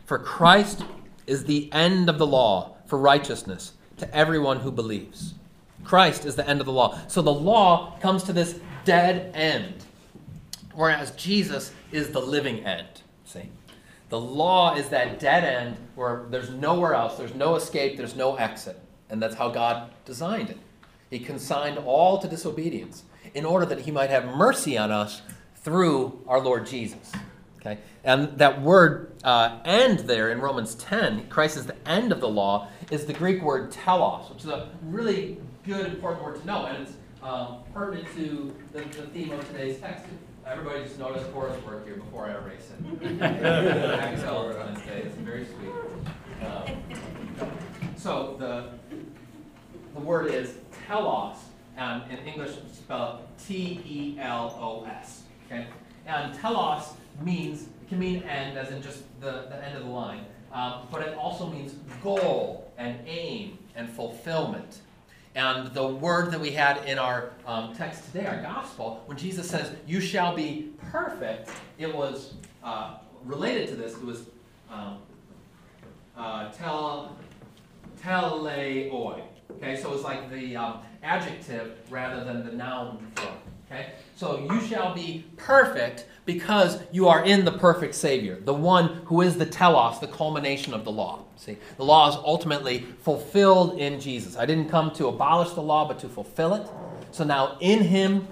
For 0.06 0.18
Christ 0.18 0.86
is 1.28 1.44
the 1.44 1.70
end 1.74 2.08
of 2.08 2.20
the 2.20 2.25
law 2.25 2.78
for 2.86 2.98
righteousness 2.98 3.74
to 3.98 4.16
everyone 4.16 4.62
who 4.62 4.72
believes. 4.72 5.34
Christ 5.84 6.24
is 6.24 6.38
the 6.38 6.48
end 6.48 6.62
of 6.62 6.68
the 6.68 6.72
law. 6.72 6.98
So 7.10 7.22
the 7.22 7.34
law 7.34 8.00
comes 8.00 8.24
to 8.24 8.32
this 8.32 8.62
dead 8.86 9.36
end, 9.36 9.84
whereas 10.78 11.10
Jesus 11.12 11.74
is 11.92 12.12
the 12.12 12.20
living 12.20 12.60
end. 12.60 13.02
See? 13.26 13.50
The 14.10 14.20
law 14.20 14.76
is 14.76 14.90
that 14.90 15.20
dead 15.20 15.44
end 15.44 15.76
where 15.96 16.28
there's 16.30 16.52
nowhere 16.52 16.94
else, 16.94 17.18
there's 17.18 17.34
no 17.34 17.56
escape, 17.56 17.98
there's 17.98 18.16
no 18.16 18.36
exit. 18.36 18.80
And 19.10 19.20
that's 19.20 19.34
how 19.34 19.50
God 19.50 19.90
designed 20.06 20.52
it. 20.52 20.60
He 21.10 21.18
consigned 21.18 21.80
all 21.80 22.20
to 22.20 22.28
disobedience 22.28 23.04
in 23.34 23.44
order 23.44 23.66
that 23.66 23.82
he 23.82 23.92
might 23.92 24.12
have 24.12 24.26
mercy 24.26 24.78
on 24.78 24.92
us 24.92 25.24
through 25.56 26.22
our 26.28 26.40
Lord 26.40 26.68
Jesus. 26.68 27.12
Okay? 27.60 27.80
And 28.04 28.38
that 28.38 28.62
word 28.62 29.14
uh, 29.24 29.58
end 29.66 30.02
there 30.02 30.30
in 30.30 30.40
Romans 30.40 30.76
10, 30.76 31.28
Christ 31.28 31.58
is 31.58 31.66
the 31.66 31.90
end 31.90 32.12
of 32.12 32.22
the 32.22 32.30
law, 32.30 32.70
is 32.92 33.08
the 33.08 33.14
Greek 33.14 33.42
word 33.42 33.72
telos, 33.72 34.30
which 34.30 34.44
is 34.44 34.50
a 34.50 34.70
really 34.84 35.38
good, 35.66 35.88
important 35.88 36.24
word 36.24 36.40
to 36.40 36.46
know. 36.46 36.68
And 36.68 36.84
it's 36.84 36.94
um, 37.24 37.58
pertinent 37.74 38.08
to 38.16 38.54
the, 38.74 38.82
the 38.82 39.08
theme 39.08 39.32
of 39.32 39.48
today's 39.50 39.80
text. 39.80 40.06
Everybody 40.50 40.84
just 40.84 40.98
noticed 40.98 41.30
Horace 41.32 41.62
work 41.66 41.86
here 41.86 41.98
before 41.98 42.27
I 42.27 42.36
erase 42.36 42.72
it. 42.72 43.22
I 43.22 43.98
can 43.98 44.20
tell 44.22 44.50
it's 44.50 44.58
on 44.58 44.75
his 44.75 44.84
day. 44.86 45.01
It's 45.06 45.16
very 45.16 45.46
sweet. 45.46 46.48
Um, 46.48 46.77
so 47.98 48.38
the 48.39 48.70
the 49.94 50.00
word 50.00 50.27
is 50.34 50.56
telos, 50.88 51.36
and 51.75 52.10
in 52.10 52.20
English 52.20 52.51
it's 52.66 52.77
spelled 52.77 53.24
T 53.46 53.82
E 53.86 54.20
L 54.22 54.58
O 54.62 54.86
S. 54.86 55.24
Okay, 55.48 55.68
and 56.06 56.34
telos 56.36 56.94
means 57.22 57.63
it 57.63 57.89
can 57.89 58.00
mean 58.00 58.24
end, 58.24 58.58
as 58.58 58.72
in 58.72 58.82
just 58.82 59.04
the, 59.20 59.48
the 59.50 59.66
end 59.66 59.75
of 59.75 59.84
the 59.84 59.89
line, 59.89 60.25
um, 60.54 60.88
but 60.89 61.01
it 61.01 61.18
also 61.18 61.48
means 61.48 61.74
goal 62.01 62.72
and 62.77 62.98
aim 63.06 63.58
and 63.75 63.89
fulfillment. 63.89 64.80
And 65.38 65.72
the 65.72 65.86
word 65.88 66.32
that 66.32 66.41
we 66.41 66.50
had 66.50 66.84
in 66.86 66.98
our 66.98 67.29
um, 67.46 67.75
text 67.75 68.06
today, 68.06 68.25
our 68.25 68.41
gospel, 68.41 69.03
when 69.06 69.20
Jesus 69.20 69.48
says, 69.48 69.72
You 69.86 70.01
shall 70.01 70.36
be 70.36 70.72
perfect, 70.91 71.51
it 71.77 71.94
was 71.94 72.34
uh, 72.63 72.96
related 73.24 73.67
to 73.70 73.75
this, 73.75 73.94
it 73.94 74.03
was 74.03 74.24
um, 74.72 74.98
uh, 76.17 76.51
tel, 76.51 77.15
teleoi. 78.01 79.22
Okay, 79.51 79.75
so 79.79 79.94
it's 79.94 80.03
like 80.03 80.27
the 80.32 80.56
um, 80.56 80.79
adjective 81.03 81.77
rather 81.91 82.24
than 82.24 82.44
the 82.44 82.53
noun 82.53 82.98
form. 83.15 83.36
Okay, 83.70 83.88
so 84.16 84.48
you 84.50 84.62
shall 84.62 84.94
be 84.94 85.26
perfect 85.36 86.06
because 86.26 86.80
you 86.92 87.08
are 87.08 87.26
in 87.26 87.44
the 87.44 87.52
perfect 87.52 87.96
Savior, 87.96 88.40
the 88.40 88.54
one 88.54 89.02
who 89.06 89.22
is 89.22 89.38
the 89.38 89.46
telos, 89.46 90.00
the 90.00 90.08
culmination 90.08 90.74
of 90.74 90.86
the 90.86 90.92
law. 90.92 91.24
See, 91.36 91.58
the 91.76 91.84
law 91.84 92.10
is 92.10 92.16
ultimately 92.16 92.86
fulfilled 93.02 93.78
in 93.78 94.00
Jesus. 94.00 94.38
I 94.38 94.46
didn't 94.46 94.70
come 94.70 94.92
to 94.92 95.08
abolish 95.08 95.52
the 95.52 95.62
law, 95.62 95.86
but 95.86 96.00
to 96.00 96.10
fulfill 96.10 96.54
it. 96.54 96.68
So 97.12 97.26
now 97.26 97.58
in 97.60 97.84
Him, 97.84 98.28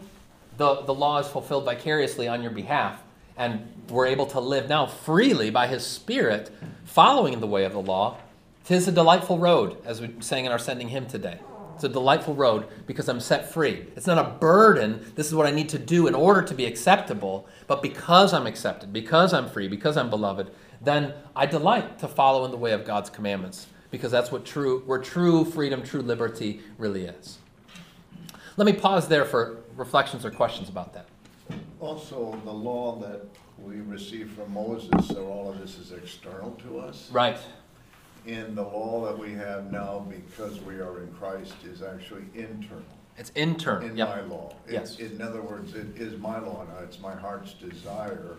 the, 0.58 0.82
the 0.82 0.94
law 0.94 1.20
is 1.20 1.28
fulfilled 1.28 1.66
vicariously 1.66 2.30
on 2.30 2.42
your 2.42 2.52
behalf, 2.52 3.02
and 3.38 3.68
we're 3.90 4.08
able 4.08 4.26
to 4.28 4.40
live 4.40 4.70
now 4.70 4.86
freely 4.86 5.50
by 5.50 5.68
His 5.68 5.86
Spirit, 5.86 6.50
following 6.86 7.42
the 7.42 7.48
way 7.48 7.66
of 7.66 7.74
the 7.74 7.82
law. 7.82 8.18
Tis 8.64 8.88
a 8.88 8.92
delightful 8.92 9.38
road, 9.38 9.78
as 9.86 10.00
we 10.00 10.16
sang 10.22 10.46
in 10.46 10.52
our 10.52 10.60
sending 10.60 10.90
hymn 10.90 11.08
today. 11.08 11.40
It's 11.76 11.84
a 11.84 11.90
delightful 11.90 12.34
road 12.34 12.68
because 12.88 13.10
I'm 13.10 13.20
set 13.20 13.52
free. 13.52 13.86
It's 13.96 14.08
not 14.08 14.18
a 14.18 14.30
burden. 14.40 15.12
This 15.16 15.28
is 15.28 15.36
what 15.36 15.46
I 15.46 15.52
need 15.52 15.70
to 15.70 15.80
do 15.80 16.08
in 16.08 16.16
order 16.16 16.42
to 16.42 16.54
be 16.54 16.66
acceptable. 16.66 17.48
But 17.68 17.82
because 17.82 18.34
I'm 18.34 18.48
accepted, 18.48 18.94
because 18.94 19.34
I'm 19.34 19.50
free, 19.50 19.68
because 19.68 19.98
I'm 19.98 20.10
beloved, 20.10 20.52
then 20.82 21.14
I 21.36 21.46
delight 21.46 22.00
to 22.00 22.08
follow 22.08 22.46
in 22.46 22.52
the 22.52 22.58
way 22.58 22.72
of 22.72 22.86
God's 22.86 23.10
commandments 23.10 23.68
because 23.92 24.12
that's 24.12 24.32
what 24.32 24.46
true, 24.46 24.84
where 24.86 25.00
true 25.00 25.46
freedom, 25.46 25.84
true 25.84 26.02
liberty 26.02 26.62
really 26.78 27.06
is. 27.06 27.40
Let 28.58 28.66
me 28.66 28.74
pause 28.74 29.08
there 29.08 29.26
for 29.26 29.58
reflections 29.76 30.26
or 30.26 30.32
questions 30.32 30.70
about 30.70 30.94
that. 30.94 31.08
Also, 31.80 32.40
the 32.46 32.52
law 32.52 32.98
that 33.00 33.26
we 33.58 33.82
received 33.82 34.36
from 34.36 34.54
Moses, 34.54 35.08
so 35.08 35.28
all 35.28 35.50
of 35.50 35.60
this 35.60 35.78
is 35.78 35.92
external 35.92 36.52
to 36.64 36.80
us. 36.80 37.10
Right. 37.12 37.38
And 38.28 38.58
the 38.58 38.64
law 38.64 39.06
that 39.06 39.18
we 39.18 39.34
have 39.34 39.72
now, 39.72 40.06
because 40.10 40.60
we 40.62 40.76
are 40.80 41.02
in 41.04 41.12
Christ, 41.14 41.54
is 41.64 41.82
actually 41.84 42.24
internal. 42.34 42.84
It's 43.18 43.30
internal. 43.32 43.88
in 43.88 43.96
Yep. 43.96 44.08
my 44.10 44.22
law. 44.22 44.54
It- 44.68 44.74
Yes. 44.74 45.00
In 45.00 45.22
other 45.22 45.42
words, 45.42 45.74
it 45.76 45.96
is 45.96 46.20
my 46.20 46.40
law 46.40 46.66
now, 46.68 46.84
it's 46.84 47.00
my 47.00 47.14
heart's 47.16 47.54
desire, 47.54 48.36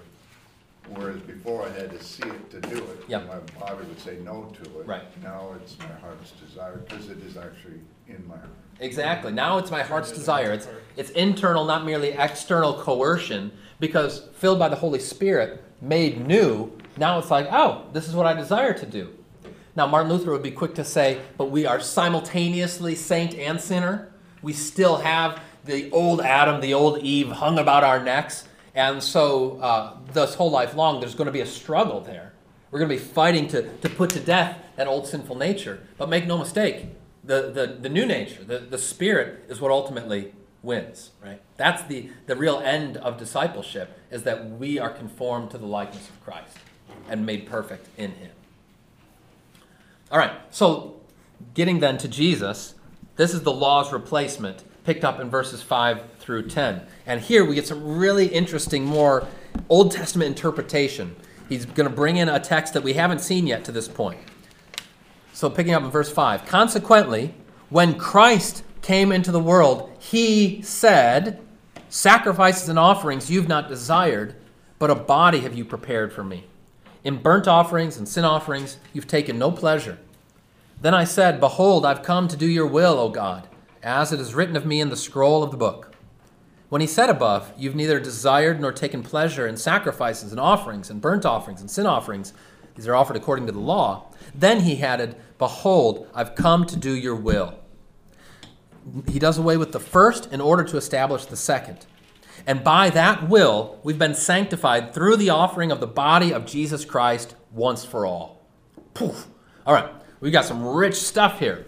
whereas 0.95 1.21
before 1.21 1.65
I 1.67 1.71
had 1.71 1.91
to 1.93 2.03
see 2.03 2.25
it 2.29 2.51
to 2.51 2.61
do 2.61 2.77
it. 2.77 3.05
Yep. 3.09 3.27
My 3.29 3.39
body 3.61 3.85
would 3.87 4.01
say 4.01 4.19
no 4.25 4.53
to 4.63 4.81
it. 4.81 4.87
Right. 4.87 5.05
Now 5.23 5.53
it's 5.63 5.79
my 5.79 5.87
heart's 6.01 6.33
desire, 6.33 6.79
because 6.79 7.09
it 7.09 7.19
is 7.25 7.37
actually 7.37 7.81
in 8.09 8.27
my 8.29 8.37
heart. 8.37 8.51
Exactly. 8.81 9.33
Now 9.33 9.57
it's 9.57 9.71
my 9.71 9.83
heart's 9.83 10.11
desire. 10.13 10.53
It's, 10.53 10.69
it's 10.97 11.11
internal, 11.11 11.65
not 11.65 11.87
merely 11.87 12.09
external 12.11 12.75
coercion, 12.75 13.53
because 13.81 14.29
filled 14.35 14.59
by 14.59 14.69
the 14.69 14.77
Holy 14.77 14.99
Spirit, 14.99 15.63
made 15.81 16.27
new, 16.27 16.71
now 16.99 17.19
it's 17.19 17.31
like, 17.31 17.47
oh, 17.51 17.85
this 17.93 18.09
is 18.09 18.15
what 18.15 18.27
I 18.27 18.35
desire 18.35 18.75
to 18.75 18.85
do. 18.87 19.11
Now, 19.77 19.87
Martin 19.87 20.11
Luther 20.11 20.33
would 20.33 20.43
be 20.43 20.51
quick 20.51 20.75
to 20.77 20.85
say, 20.85 21.21
but 21.37 21.51
we 21.51 21.67
are 21.67 21.81
simultaneously 21.81 22.95
saint 22.95 23.35
and 23.35 23.61
sinner. 23.61 24.11
We 24.41 24.55
still 24.55 24.97
have 24.97 25.41
the 25.67 25.91
old 25.91 26.23
Adam, 26.23 26.63
the 26.63 26.73
old 26.73 27.01
Eve 27.01 27.29
hung 27.29 27.59
about 27.59 27.85
our 27.85 28.03
necks. 28.03 28.49
And 28.75 29.03
so, 29.03 29.59
uh, 29.61 29.99
this 30.13 30.35
whole 30.35 30.51
life 30.51 30.75
long, 30.75 31.01
there's 31.01 31.15
going 31.15 31.27
to 31.27 31.33
be 31.33 31.43
a 31.43 31.47
struggle 31.47 32.01
there. 32.01 32.33
We're 32.71 32.79
going 32.79 32.89
to 32.89 32.97
be 32.97 33.03
fighting 33.03 33.49
to, 33.49 33.71
to 33.79 33.89
put 33.91 34.11
to 34.11 34.21
death 34.21 34.59
that 34.77 34.87
old 34.87 35.07
sinful 35.07 35.37
nature. 35.37 35.87
But 35.99 36.09
make 36.09 36.27
no 36.27 36.39
mistake, 36.39 36.87
the, 37.23 37.51
the, 37.51 37.79
the 37.79 37.89
new 37.91 38.07
nature, 38.07 38.45
the, 38.45 38.59
the 38.59 38.79
spirit, 38.79 39.45
is 39.49 39.61
what 39.61 39.71
ultimately 39.71 40.33
wins, 40.63 41.11
right? 41.23 41.41
That's 41.59 41.83
the, 41.83 42.11
the 42.27 42.37
real 42.37 42.61
end 42.61 42.97
of 42.97 43.19
discipleship, 43.19 43.99
is 44.11 44.23
that 44.23 44.51
we 44.51 44.79
are 44.79 44.91
conformed 44.91 45.51
to 45.51 45.59
the 45.59 45.67
likeness 45.67 46.09
of 46.09 46.23
Christ 46.25 46.57
and 47.09 47.27
made 47.27 47.47
perfect 47.47 47.89
in 47.99 48.13
him. 48.13 48.31
All 50.09 50.19
right, 50.19 50.33
so 50.51 51.01
getting 51.55 51.81
then 51.81 51.99
to 51.99 52.07
Jesus, 52.07 52.75
this 53.17 53.35
is 53.35 53.43
the 53.43 53.53
law's 53.53 53.93
replacement, 53.93 54.63
picked 54.85 55.05
up 55.05 55.19
in 55.19 55.29
verses 55.29 55.63
5 55.63 56.01
through 56.21 56.49
10. 56.49 56.83
And 57.07 57.21
here 57.21 57.45
we 57.45 57.57
get 57.57 57.67
some 57.67 57.99
really 57.99 58.29
interesting, 58.29 58.85
more 58.85 59.27
Old 59.69 59.91
Testament 59.91 60.29
interpretation. 60.29 61.17
He's 61.49 61.67
going 61.67 61.89
to 61.89 61.95
bring 61.95 62.19
in 62.19 62.29
a 62.29 62.39
text 62.39 62.73
that 62.75 62.85
we 62.85 62.93
haven't 62.93 63.21
seen 63.21 63.49
yet 63.49 63.65
to 63.65 63.73
this 63.73 63.89
point. 63.89 64.21
So, 65.33 65.51
picking 65.51 65.75
up 65.75 65.83
in 65.83 65.91
verse 65.91 66.11
5 66.11 66.47
Consequently, 66.47 67.35
when 67.69 67.99
Christ 67.99 68.63
came 68.83 69.11
into 69.11 69.33
the 69.33 69.41
world, 69.41 69.91
he 69.99 70.63
said, 70.63 71.41
Sacrifices 71.89 72.69
and 72.69 72.79
offerings 72.79 73.29
you've 73.29 73.49
not 73.49 73.69
desired, 73.69 74.37
but 74.79 74.91
a 74.91 74.95
body 74.95 75.41
have 75.41 75.57
you 75.57 75.65
prepared 75.65 76.13
for 76.13 76.23
me. 76.23 76.45
In 77.07 77.19
burnt 77.19 77.47
offerings 77.47 77.97
and 77.97 78.09
sin 78.09 78.25
offerings 78.25 78.79
you've 78.93 79.07
taken 79.07 79.39
no 79.39 79.53
pleasure. 79.53 80.01
Then 80.81 80.93
I 80.93 81.05
said, 81.05 81.39
Behold, 81.39 81.87
I've 81.87 82.03
come 82.03 82.27
to 82.27 82.37
do 82.37 82.49
your 82.49 82.67
will, 82.67 82.99
O 82.99 83.11
God, 83.11 83.47
as 83.81 84.13
it 84.13 84.19
is 84.19 84.35
written 84.35 84.57
of 84.57 84.67
me 84.67 84.81
in 84.81 84.91
the 84.91 84.97
scroll 84.97 85.45
of 85.45 85.53
the 85.53 85.57
book. 85.57 85.95
When 86.69 86.81
he 86.81 86.87
said 86.89 87.09
above, 87.09 87.53
You've 87.57 87.77
neither 87.77 88.01
desired 88.01 88.61
nor 88.61 88.73
taken 88.73 89.05
pleasure 89.05 89.47
in 89.47 89.57
sacrifices 89.57 90.33
and 90.33 90.41
offerings 90.41 90.91
and 90.91 91.01
burnt 91.01 91.25
offerings 91.25 91.61
and 91.61 91.71
sin 91.71 91.87
offerings, 91.87 92.33
these 92.75 92.89
are 92.89 92.97
offered 92.97 93.15
according 93.15 93.47
to 93.47 93.53
the 93.53 93.61
law. 93.61 94.11
Then 94.35 94.63
he 94.63 94.83
added, 94.83 95.15
Behold, 95.39 96.09
I've 96.13 96.35
come 96.35 96.67
to 96.67 96.77
do 96.77 96.91
your 96.91 97.15
will. 97.15 97.55
He 99.09 99.21
does 99.21 99.39
away 99.39 99.57
with 99.57 99.71
the 99.71 99.79
first 99.79 100.33
in 100.33 100.41
order 100.41 100.65
to 100.65 100.77
establish 100.77 101.27
the 101.27 101.37
second. 101.37 101.87
And 102.47 102.63
by 102.63 102.91
that 102.91 103.29
will, 103.29 103.79
we've 103.83 103.99
been 103.99 104.15
sanctified 104.15 104.93
through 104.93 105.17
the 105.17 105.31
offering 105.31 105.71
of 105.71 105.81
the 105.81 105.87
body 105.87 106.33
of 106.33 106.47
Jesus 106.47 106.85
Christ 106.85 107.35
once 107.53 107.85
for 107.85 108.07
all. 108.07 108.41
Poof. 108.95 109.27
All 109.67 109.75
right, 109.75 109.91
we've 110.21 110.33
got 110.33 110.45
some 110.45 110.67
rich 110.67 110.95
stuff 110.95 111.39
here. 111.39 111.67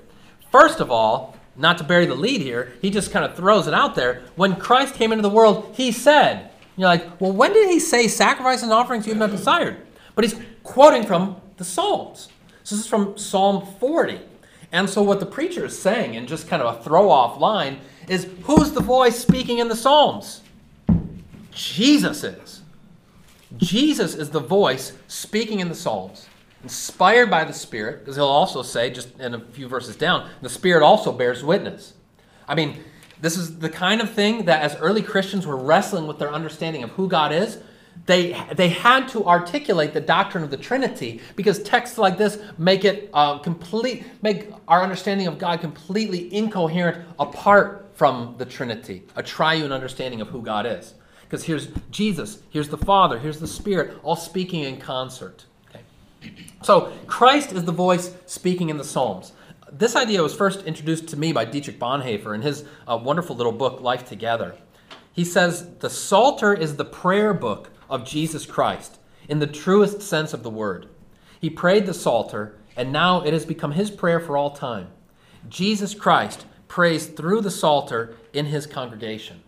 First 0.50 0.80
of 0.80 0.90
all, 0.90 1.36
not 1.56 1.78
to 1.78 1.84
bury 1.84 2.06
the 2.06 2.14
lead 2.14 2.40
here, 2.40 2.72
he 2.80 2.90
just 2.90 3.10
kind 3.10 3.24
of 3.24 3.36
throws 3.36 3.66
it 3.66 3.74
out 3.74 3.94
there. 3.94 4.22
When 4.36 4.56
Christ 4.56 4.94
came 4.94 5.12
into 5.12 5.22
the 5.22 5.30
world, 5.30 5.74
he 5.74 5.90
said, 5.90 6.50
You're 6.76 6.88
like, 6.88 7.20
well, 7.20 7.32
when 7.32 7.52
did 7.52 7.68
he 7.68 7.80
say 7.80 8.06
sacrifice 8.06 8.62
and 8.62 8.72
offerings 8.72 9.06
you 9.06 9.12
have 9.12 9.18
not 9.18 9.30
desired? 9.30 9.76
But 10.14 10.24
he's 10.24 10.40
quoting 10.62 11.04
from 11.04 11.40
the 11.56 11.64
Psalms. 11.64 12.28
So 12.62 12.76
this 12.76 12.84
is 12.84 12.86
from 12.86 13.18
Psalm 13.18 13.66
40. 13.80 14.20
And 14.70 14.88
so 14.88 15.02
what 15.02 15.20
the 15.20 15.26
preacher 15.26 15.64
is 15.64 15.78
saying, 15.78 16.14
in 16.14 16.26
just 16.26 16.48
kind 16.48 16.62
of 16.62 16.78
a 16.78 16.82
throw 16.82 17.10
off 17.10 17.40
line, 17.40 17.80
is 18.08 18.28
who's 18.42 18.72
the 18.72 18.80
voice 18.80 19.18
speaking 19.18 19.58
in 19.58 19.68
the 19.68 19.76
Psalms? 19.76 20.42
Jesus 21.58 22.22
is. 22.22 22.62
Jesus 23.56 24.14
is 24.14 24.30
the 24.30 24.40
voice 24.40 24.92
speaking 25.08 25.58
in 25.58 25.68
the 25.68 25.74
Psalms, 25.74 26.28
inspired 26.62 27.30
by 27.30 27.42
the 27.42 27.52
Spirit, 27.52 27.98
because 27.98 28.14
he'll 28.14 28.26
also 28.26 28.62
say, 28.62 28.90
just 28.90 29.18
in 29.18 29.34
a 29.34 29.40
few 29.40 29.66
verses 29.66 29.96
down, 29.96 30.30
the 30.40 30.48
Spirit 30.48 30.84
also 30.84 31.10
bears 31.10 31.42
witness. 31.42 31.94
I 32.46 32.54
mean, 32.54 32.84
this 33.20 33.36
is 33.36 33.58
the 33.58 33.68
kind 33.68 34.00
of 34.00 34.10
thing 34.10 34.44
that 34.44 34.62
as 34.62 34.76
early 34.76 35.02
Christians 35.02 35.48
were 35.48 35.56
wrestling 35.56 36.06
with 36.06 36.20
their 36.20 36.32
understanding 36.32 36.84
of 36.84 36.90
who 36.90 37.08
God 37.08 37.32
is, 37.32 37.58
they, 38.06 38.40
they 38.54 38.68
had 38.68 39.08
to 39.08 39.26
articulate 39.26 39.92
the 39.92 40.00
doctrine 40.00 40.44
of 40.44 40.50
the 40.50 40.56
Trinity 40.56 41.20
because 41.34 41.60
texts 41.64 41.98
like 41.98 42.16
this 42.16 42.38
make 42.56 42.84
it 42.84 43.10
uh, 43.12 43.38
complete, 43.38 44.04
make 44.22 44.52
our 44.68 44.84
understanding 44.84 45.26
of 45.26 45.38
God 45.38 45.60
completely 45.60 46.32
incoherent 46.32 47.04
apart 47.18 47.90
from 47.94 48.36
the 48.38 48.46
Trinity, 48.46 49.02
a 49.16 49.24
triune 49.24 49.72
understanding 49.72 50.20
of 50.20 50.28
who 50.28 50.40
God 50.40 50.64
is. 50.64 50.94
Because 51.28 51.44
here's 51.44 51.68
Jesus, 51.90 52.42
here's 52.48 52.70
the 52.70 52.78
Father, 52.78 53.18
here's 53.18 53.38
the 53.38 53.46
Spirit, 53.46 53.98
all 54.02 54.16
speaking 54.16 54.62
in 54.62 54.78
concert. 54.78 55.44
Okay. 55.68 55.82
So 56.62 56.90
Christ 57.06 57.52
is 57.52 57.64
the 57.64 57.72
voice 57.72 58.14
speaking 58.24 58.70
in 58.70 58.78
the 58.78 58.84
Psalms. 58.84 59.32
This 59.70 59.94
idea 59.94 60.22
was 60.22 60.34
first 60.34 60.64
introduced 60.64 61.06
to 61.08 61.18
me 61.18 61.32
by 61.32 61.44
Dietrich 61.44 61.78
Bonhoeffer 61.78 62.34
in 62.34 62.40
his 62.40 62.64
uh, 62.86 62.96
wonderful 62.96 63.36
little 63.36 63.52
book, 63.52 63.82
Life 63.82 64.06
Together. 64.06 64.56
He 65.12 65.24
says 65.24 65.68
the 65.80 65.90
Psalter 65.90 66.54
is 66.54 66.76
the 66.76 66.84
prayer 66.86 67.34
book 67.34 67.70
of 67.90 68.06
Jesus 68.06 68.46
Christ 68.46 68.98
in 69.28 69.38
the 69.38 69.46
truest 69.46 70.00
sense 70.00 70.32
of 70.32 70.42
the 70.42 70.48
word. 70.48 70.88
He 71.38 71.50
prayed 71.50 71.84
the 71.84 71.92
Psalter, 71.92 72.56
and 72.74 72.90
now 72.90 73.20
it 73.20 73.34
has 73.34 73.44
become 73.44 73.72
his 73.72 73.90
prayer 73.90 74.20
for 74.20 74.38
all 74.38 74.50
time. 74.50 74.88
Jesus 75.50 75.94
Christ 75.94 76.46
prays 76.68 77.06
through 77.06 77.42
the 77.42 77.50
Psalter 77.50 78.16
in 78.32 78.46
his 78.46 78.66
congregation. 78.66 79.42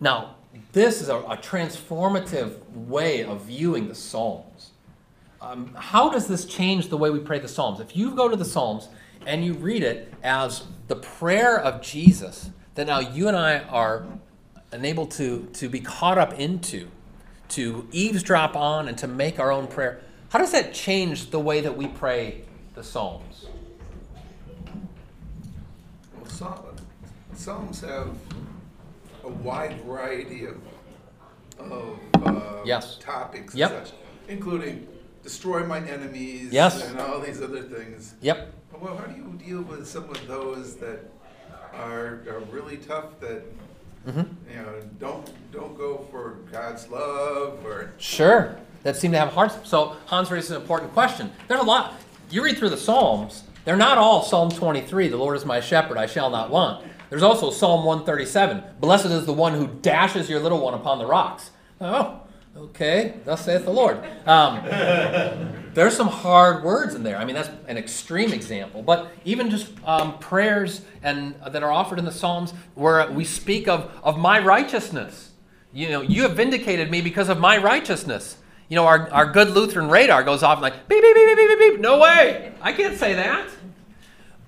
Now, 0.00 0.36
this 0.72 1.02
is 1.02 1.08
a, 1.08 1.16
a 1.16 1.36
transformative 1.36 2.58
way 2.74 3.22
of 3.22 3.42
viewing 3.42 3.88
the 3.88 3.94
Psalms. 3.94 4.70
Um, 5.40 5.74
how 5.74 6.10
does 6.10 6.26
this 6.26 6.44
change 6.44 6.88
the 6.88 6.96
way 6.96 7.10
we 7.10 7.18
pray 7.18 7.38
the 7.38 7.48
Psalms? 7.48 7.80
If 7.80 7.96
you 7.96 8.14
go 8.14 8.28
to 8.28 8.36
the 8.36 8.44
Psalms 8.44 8.88
and 9.26 9.44
you 9.44 9.54
read 9.54 9.82
it 9.82 10.12
as 10.22 10.64
the 10.88 10.96
prayer 10.96 11.58
of 11.58 11.82
Jesus, 11.82 12.50
then 12.74 12.86
now 12.86 13.00
you 13.00 13.28
and 13.28 13.36
I 13.36 13.60
are 13.60 14.06
enabled 14.72 15.10
to, 15.12 15.48
to 15.54 15.68
be 15.68 15.80
caught 15.80 16.18
up 16.18 16.38
into, 16.38 16.88
to 17.50 17.86
eavesdrop 17.92 18.56
on, 18.56 18.88
and 18.88 18.96
to 18.98 19.06
make 19.06 19.38
our 19.38 19.50
own 19.50 19.66
prayer. 19.66 20.00
How 20.30 20.38
does 20.38 20.52
that 20.52 20.72
change 20.72 21.30
the 21.30 21.40
way 21.40 21.60
that 21.60 21.76
we 21.76 21.88
pray 21.88 22.42
the 22.74 22.84
Psalms? 22.84 23.46
Well, 26.14 26.64
Psalms 27.34 27.80
have 27.80 28.14
a 29.24 29.28
wide 29.28 29.80
variety 29.82 30.46
of, 30.46 30.56
of 31.58 31.98
uh, 32.26 32.62
Yes. 32.64 32.96
topics 33.00 33.54
Yep. 33.54 33.70
and 33.72 33.86
such, 33.86 33.94
including 34.28 34.86
destroy 35.22 35.64
my 35.64 35.78
enemies 35.78 36.52
Yes. 36.52 36.86
and 36.88 36.98
all 37.00 37.20
these 37.20 37.40
other 37.42 37.62
things. 37.62 38.14
Yep. 38.22 38.52
Well, 38.80 38.96
how 38.96 39.04
do 39.04 39.16
you 39.16 39.38
deal 39.44 39.62
with 39.62 39.86
some 39.86 40.04
of 40.04 40.26
those 40.26 40.76
that 40.76 41.00
are, 41.74 42.20
are 42.28 42.42
really 42.50 42.76
tough 42.78 43.18
that 43.20 43.42
hmm 44.06 44.20
you 44.50 44.56
know 44.56 44.80
don't 44.98 45.30
don't 45.52 45.76
go 45.76 46.06
for 46.10 46.38
God's 46.50 46.88
love 46.88 47.58
or 47.64 47.92
Sure. 47.98 48.56
That 48.82 48.96
seem 48.96 49.12
to 49.12 49.18
have 49.18 49.28
hearts. 49.28 49.56
So 49.68 49.96
Hans 50.06 50.30
raises 50.30 50.52
an 50.52 50.56
important 50.62 50.92
question. 50.94 51.30
There's 51.48 51.60
a 51.60 51.64
lot. 51.64 51.94
You 52.30 52.42
read 52.42 52.56
through 52.56 52.70
the 52.70 52.78
Psalms, 52.78 53.42
they're 53.66 53.76
not 53.76 53.98
all 53.98 54.22
Psalm 54.22 54.50
23, 54.50 55.08
the 55.08 55.18
Lord 55.18 55.36
is 55.36 55.44
my 55.44 55.60
shepherd, 55.60 55.98
I 55.98 56.06
shall 56.06 56.30
not 56.30 56.48
want. 56.48 56.86
There's 57.10 57.24
also 57.24 57.50
Psalm 57.50 57.84
137, 57.84 58.62
blessed 58.80 59.06
is 59.06 59.26
the 59.26 59.32
one 59.32 59.54
who 59.54 59.66
dashes 59.66 60.30
your 60.30 60.38
little 60.38 60.60
one 60.60 60.74
upon 60.74 60.98
the 60.98 61.06
rocks. 61.06 61.50
Oh, 61.80 62.20
okay, 62.56 63.14
thus 63.24 63.44
saith 63.44 63.64
the 63.64 63.72
Lord. 63.72 63.98
Um, 64.26 64.62
there's 65.74 65.96
some 65.96 66.06
hard 66.06 66.62
words 66.62 66.94
in 66.94 67.02
there. 67.02 67.16
I 67.16 67.24
mean, 67.24 67.34
that's 67.34 67.50
an 67.66 67.76
extreme 67.76 68.32
example. 68.32 68.82
But 68.82 69.10
even 69.24 69.50
just 69.50 69.72
um, 69.84 70.18
prayers 70.20 70.82
and 71.02 71.34
that 71.48 71.64
are 71.64 71.72
offered 71.72 71.98
in 71.98 72.04
the 72.04 72.12
Psalms 72.12 72.54
where 72.76 73.10
we 73.10 73.24
speak 73.24 73.66
of, 73.66 73.90
of 74.04 74.16
my 74.16 74.38
righteousness. 74.38 75.30
You 75.72 75.88
know, 75.88 76.02
you 76.02 76.22
have 76.22 76.36
vindicated 76.36 76.92
me 76.92 77.00
because 77.00 77.28
of 77.28 77.38
my 77.38 77.56
righteousness. 77.58 78.36
You 78.68 78.76
know, 78.76 78.86
our, 78.86 79.10
our 79.10 79.26
good 79.26 79.50
Lutheran 79.50 79.88
radar 79.88 80.22
goes 80.22 80.44
off 80.44 80.60
like, 80.60 80.88
beep, 80.88 81.02
beep, 81.02 81.14
beep, 81.14 81.26
beep, 81.26 81.36
beep, 81.36 81.58
beep, 81.58 81.72
beep. 81.72 81.80
No 81.80 81.98
way. 81.98 82.52
I 82.60 82.72
can't 82.72 82.96
say 82.96 83.14
that. 83.14 83.48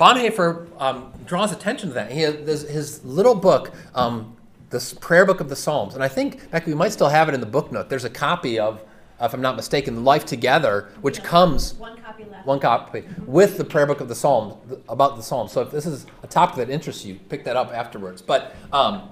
Bonhoeffer 0.03 0.67
um, 0.81 1.13
draws 1.27 1.53
attention 1.53 1.91
to 1.91 1.95
that. 1.95 2.11
He 2.11 2.23
has 2.23 2.63
his 2.63 3.05
little 3.05 3.37
book, 3.37 3.73
um, 3.95 4.37
this 4.69 4.93
prayer 4.93 5.25
book 5.25 5.39
of 5.39 5.49
the 5.49 5.55
Psalms, 5.55 5.95
and 5.95 6.03
I 6.03 6.09
think, 6.09 6.35
in 6.35 6.49
fact, 6.49 6.67
we 6.67 6.75
might 6.75 6.91
still 6.91 7.09
have 7.09 7.29
it 7.29 7.35
in 7.35 7.41
the 7.41 7.47
book 7.47 7.71
note. 7.71 7.89
There's 7.89 8.03
a 8.05 8.11
copy 8.11 8.59
of, 8.59 8.83
if 9.21 9.33
I'm 9.33 9.41
not 9.41 9.55
mistaken, 9.55 10.03
Life 10.03 10.25
Together, 10.27 10.89
which 11.03 11.23
comes 11.23 11.75
One 11.75 11.97
copy 12.03 12.25
left. 12.25 12.47
one 12.49 12.59
copy 12.59 13.05
with 13.27 13.57
the 13.57 13.65
prayer 13.65 13.87
book 13.87 14.01
of 14.01 14.09
the 14.09 14.17
Psalms 14.17 14.55
about 14.89 15.15
the 15.15 15.23
Psalms. 15.23 15.53
So 15.53 15.61
if 15.61 15.71
this 15.71 15.87
is 15.87 16.07
a 16.25 16.27
topic 16.27 16.57
that 16.57 16.69
interests 16.69 17.05
you, 17.05 17.21
pick 17.29 17.45
that 17.45 17.55
up 17.55 17.73
afterwards. 17.73 18.21
But 18.21 18.57
um, 18.73 19.09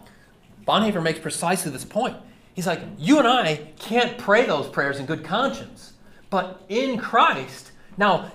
Bonhoeffer 0.66 1.00
makes 1.00 1.20
precisely 1.20 1.70
this 1.70 1.84
point. 1.84 2.16
He's 2.54 2.66
like, 2.66 2.80
you 2.98 3.20
and 3.20 3.28
I 3.28 3.60
can't 3.78 4.18
pray 4.18 4.44
those 4.44 4.66
prayers 4.66 4.98
in 4.98 5.06
good 5.06 5.22
conscience, 5.22 5.92
but 6.30 6.64
in 6.68 6.98
Christ, 6.98 7.70
now 7.96 8.32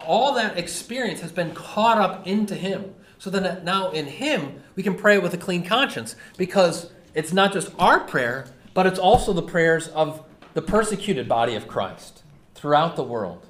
all 0.00 0.34
that 0.34 0.58
experience 0.58 1.20
has 1.20 1.32
been 1.32 1.54
caught 1.54 1.98
up 1.98 2.26
into 2.26 2.54
Him. 2.54 2.94
So 3.18 3.30
then 3.30 3.46
uh, 3.46 3.60
now 3.62 3.90
in 3.90 4.06
Him 4.06 4.62
we 4.74 4.82
can 4.82 4.96
pray 4.96 5.18
with 5.18 5.32
a 5.34 5.38
clean 5.38 5.64
conscience 5.64 6.16
because 6.36 6.90
it's 7.14 7.32
not 7.32 7.52
just 7.52 7.70
our 7.78 8.00
prayer, 8.00 8.46
but 8.74 8.86
it's 8.86 8.98
also 8.98 9.32
the 9.32 9.42
prayers 9.42 9.88
of 9.88 10.24
the 10.54 10.62
persecuted 10.62 11.28
body 11.28 11.54
of 11.54 11.68
Christ 11.68 12.22
throughout 12.54 12.96
the 12.96 13.04
world. 13.04 13.46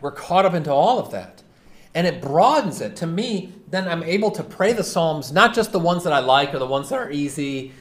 We're 0.00 0.12
caught 0.12 0.44
up 0.44 0.54
into 0.54 0.72
all 0.72 0.98
of 0.98 1.10
that. 1.10 1.42
And 1.94 2.06
it 2.06 2.22
broadens 2.22 2.80
it. 2.80 2.94
To 2.96 3.06
me, 3.06 3.54
then 3.66 3.88
I'm 3.88 4.02
able 4.02 4.30
to 4.32 4.44
pray 4.44 4.72
the 4.72 4.84
Psalms, 4.84 5.32
not 5.32 5.54
just 5.54 5.72
the 5.72 5.80
ones 5.80 6.04
that 6.04 6.12
I 6.12 6.20
like 6.20 6.54
or 6.54 6.58
the 6.58 6.66
ones 6.66 6.90
that 6.90 6.98
are 6.98 7.10
easy, 7.10 7.72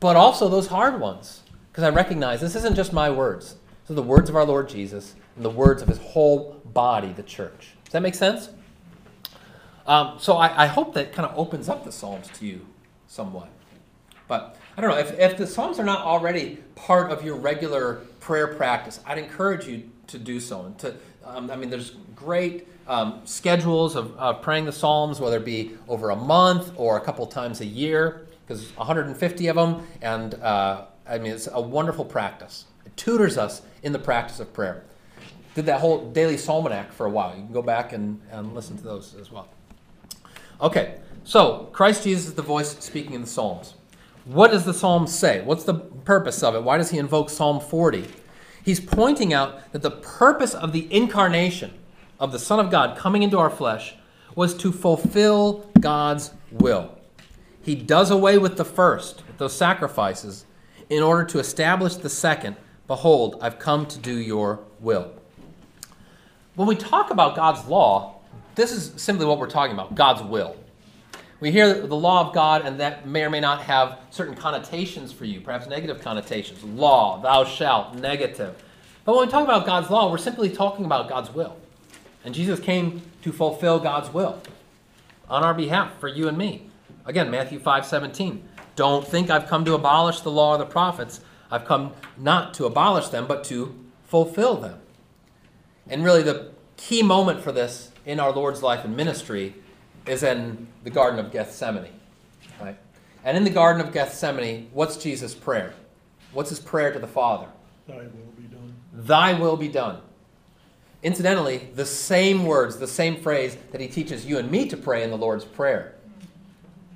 but 0.00 0.16
also 0.16 0.48
those 0.48 0.66
hard 0.66 0.98
ones. 0.98 1.42
Because 1.70 1.84
I 1.84 1.90
recognize 1.90 2.40
this 2.40 2.56
isn't 2.56 2.74
just 2.74 2.92
my 2.92 3.10
words. 3.10 3.56
These 3.84 3.92
are 3.92 3.94
the 3.94 4.02
words 4.02 4.28
of 4.28 4.34
our 4.34 4.44
Lord 4.44 4.68
Jesus 4.68 5.14
and 5.36 5.44
the 5.44 5.50
words 5.50 5.82
of 5.82 5.88
his 5.88 5.98
whole 5.98 6.60
body, 6.64 7.12
the 7.12 7.22
church. 7.22 7.74
Does 7.84 7.92
that 7.92 8.02
make 8.02 8.14
sense? 8.14 8.50
Um, 9.86 10.16
so 10.18 10.36
I, 10.36 10.64
I 10.64 10.66
hope 10.66 10.94
that 10.94 11.12
kind 11.12 11.28
of 11.28 11.36
opens 11.38 11.68
up 11.68 11.84
the 11.84 11.92
Psalms 11.92 12.28
to 12.38 12.46
you 12.46 12.66
somewhat. 13.08 13.48
But 14.28 14.56
I 14.76 14.80
don't 14.80 14.90
know, 14.90 14.98
if, 14.98 15.18
if 15.18 15.36
the 15.36 15.46
Psalms 15.46 15.78
are 15.78 15.84
not 15.84 16.02
already 16.06 16.58
part 16.76 17.10
of 17.10 17.24
your 17.24 17.36
regular 17.36 17.96
prayer 18.20 18.46
practice, 18.46 19.00
I'd 19.04 19.18
encourage 19.18 19.66
you 19.66 19.90
to 20.06 20.18
do 20.18 20.38
so. 20.38 20.66
And 20.66 20.78
to, 20.78 20.94
um, 21.24 21.50
I 21.50 21.56
mean, 21.56 21.70
there's 21.70 21.96
great 22.14 22.68
um, 22.86 23.20
schedules 23.24 23.96
of, 23.96 24.16
of 24.16 24.42
praying 24.42 24.66
the 24.66 24.72
Psalms, 24.72 25.20
whether 25.20 25.38
it 25.38 25.44
be 25.44 25.72
over 25.88 26.10
a 26.10 26.16
month 26.16 26.72
or 26.76 26.96
a 26.96 27.00
couple 27.00 27.26
times 27.26 27.60
a 27.60 27.66
year, 27.66 28.26
because 28.46 28.70
150 28.76 29.46
of 29.48 29.56
them, 29.56 29.86
and 30.02 30.34
uh, 30.34 30.86
I 31.08 31.18
mean, 31.18 31.32
it's 31.32 31.48
a 31.50 31.60
wonderful 31.60 32.04
practice. 32.04 32.66
It 32.86 32.96
tutors 32.96 33.36
us 33.36 33.62
in 33.82 33.92
the 33.92 33.98
practice 33.98 34.40
of 34.40 34.52
prayer. 34.52 34.84
Did 35.54 35.66
that 35.66 35.80
whole 35.80 36.10
daily 36.10 36.36
psalmanac 36.36 36.92
for 36.92 37.06
a 37.06 37.10
while. 37.10 37.30
You 37.30 37.42
can 37.44 37.52
go 37.52 37.62
back 37.62 37.92
and, 37.92 38.20
and 38.30 38.54
listen 38.54 38.76
to 38.76 38.82
those 38.82 39.14
as 39.14 39.32
well. 39.32 39.48
Okay, 40.60 40.98
so 41.24 41.68
Christ 41.72 42.04
Jesus 42.04 42.26
is 42.26 42.34
the 42.34 42.42
voice 42.42 42.76
speaking 42.78 43.14
in 43.14 43.22
the 43.22 43.26
Psalms. 43.26 43.74
What 44.26 44.50
does 44.50 44.64
the 44.64 44.74
Psalm 44.74 45.06
say? 45.06 45.40
What's 45.40 45.64
the 45.64 45.74
purpose 45.74 46.42
of 46.42 46.54
it? 46.54 46.62
Why 46.62 46.76
does 46.76 46.90
he 46.90 46.98
invoke 46.98 47.30
Psalm 47.30 47.60
40? 47.60 48.06
He's 48.62 48.78
pointing 48.78 49.32
out 49.32 49.72
that 49.72 49.82
the 49.82 49.90
purpose 49.90 50.54
of 50.54 50.72
the 50.72 50.92
incarnation 50.94 51.72
of 52.18 52.30
the 52.30 52.38
Son 52.38 52.60
of 52.60 52.70
God 52.70 52.96
coming 52.96 53.22
into 53.22 53.38
our 53.38 53.48
flesh 53.48 53.94
was 54.34 54.54
to 54.58 54.70
fulfill 54.70 55.70
God's 55.80 56.32
will. 56.50 56.98
He 57.62 57.74
does 57.74 58.10
away 58.10 58.38
with 58.38 58.56
the 58.56 58.64
first, 58.64 59.22
those 59.38 59.56
sacrifices, 59.56 60.44
in 60.88 61.02
order 61.02 61.24
to 61.24 61.38
establish 61.38 61.96
the 61.96 62.08
second. 62.08 62.56
Behold, 62.86 63.38
I've 63.40 63.58
come 63.58 63.86
to 63.86 63.98
do 63.98 64.14
your 64.14 64.60
will. 64.78 65.12
When 66.60 66.68
we 66.68 66.76
talk 66.76 67.10
about 67.10 67.36
God's 67.36 67.66
law, 67.68 68.16
this 68.54 68.70
is 68.70 68.92
simply 69.02 69.24
what 69.24 69.38
we're 69.38 69.48
talking 69.48 69.72
about 69.72 69.94
God's 69.94 70.22
will. 70.22 70.54
We 71.40 71.50
hear 71.50 71.86
the 71.86 71.96
law 71.96 72.28
of 72.28 72.34
God, 72.34 72.66
and 72.66 72.78
that 72.80 73.08
may 73.08 73.24
or 73.24 73.30
may 73.30 73.40
not 73.40 73.62
have 73.62 73.98
certain 74.10 74.34
connotations 74.34 75.10
for 75.10 75.24
you, 75.24 75.40
perhaps 75.40 75.66
negative 75.66 76.02
connotations. 76.02 76.62
Law, 76.62 77.18
thou 77.22 77.44
shalt, 77.44 77.94
negative. 77.94 78.62
But 79.06 79.16
when 79.16 79.24
we 79.24 79.32
talk 79.32 79.44
about 79.44 79.64
God's 79.64 79.88
law, 79.88 80.10
we're 80.10 80.18
simply 80.18 80.50
talking 80.50 80.84
about 80.84 81.08
God's 81.08 81.32
will. 81.32 81.56
And 82.26 82.34
Jesus 82.34 82.60
came 82.60 83.00
to 83.22 83.32
fulfill 83.32 83.78
God's 83.78 84.12
will 84.12 84.42
on 85.30 85.42
our 85.42 85.54
behalf 85.54 85.98
for 85.98 86.08
you 86.08 86.28
and 86.28 86.36
me. 86.36 86.66
Again, 87.06 87.30
Matthew 87.30 87.58
5 87.58 87.86
17. 87.86 88.46
Don't 88.76 89.08
think 89.08 89.30
I've 89.30 89.46
come 89.46 89.64
to 89.64 89.72
abolish 89.72 90.20
the 90.20 90.30
law 90.30 90.56
or 90.56 90.58
the 90.58 90.66
prophets. 90.66 91.22
I've 91.50 91.64
come 91.64 91.94
not 92.18 92.52
to 92.52 92.66
abolish 92.66 93.08
them, 93.08 93.26
but 93.26 93.44
to 93.44 93.74
fulfill 94.04 94.56
them. 94.56 94.78
And 95.90 96.04
really, 96.04 96.22
the 96.22 96.52
key 96.76 97.02
moment 97.02 97.42
for 97.42 97.52
this 97.52 97.90
in 98.06 98.18
our 98.18 98.32
Lord's 98.32 98.62
life 98.62 98.84
and 98.84 98.96
ministry 98.96 99.54
is 100.06 100.22
in 100.22 100.68
the 100.84 100.90
Garden 100.90 101.18
of 101.18 101.30
Gethsemane. 101.30 101.92
Right? 102.60 102.78
And 103.24 103.36
in 103.36 103.44
the 103.44 103.50
Garden 103.50 103.84
of 103.84 103.92
Gethsemane, 103.92 104.70
what's 104.72 104.96
Jesus' 104.96 105.34
prayer? 105.34 105.74
What's 106.32 106.48
his 106.48 106.60
prayer 106.60 106.92
to 106.92 106.98
the 106.98 107.06
Father? 107.06 107.48
Thy 107.86 107.96
will 107.96 108.32
be 108.36 108.44
done. 108.44 108.74
Thy 108.92 109.32
will 109.34 109.56
be 109.56 109.68
done. 109.68 110.00
Incidentally, 111.02 111.68
the 111.74 111.84
same 111.84 112.44
words, 112.44 112.78
the 112.78 112.86
same 112.86 113.16
phrase 113.16 113.56
that 113.72 113.80
he 113.80 113.88
teaches 113.88 114.24
you 114.24 114.38
and 114.38 114.50
me 114.50 114.68
to 114.68 114.76
pray 114.76 115.02
in 115.02 115.10
the 115.10 115.18
Lord's 115.18 115.44
Prayer 115.44 115.94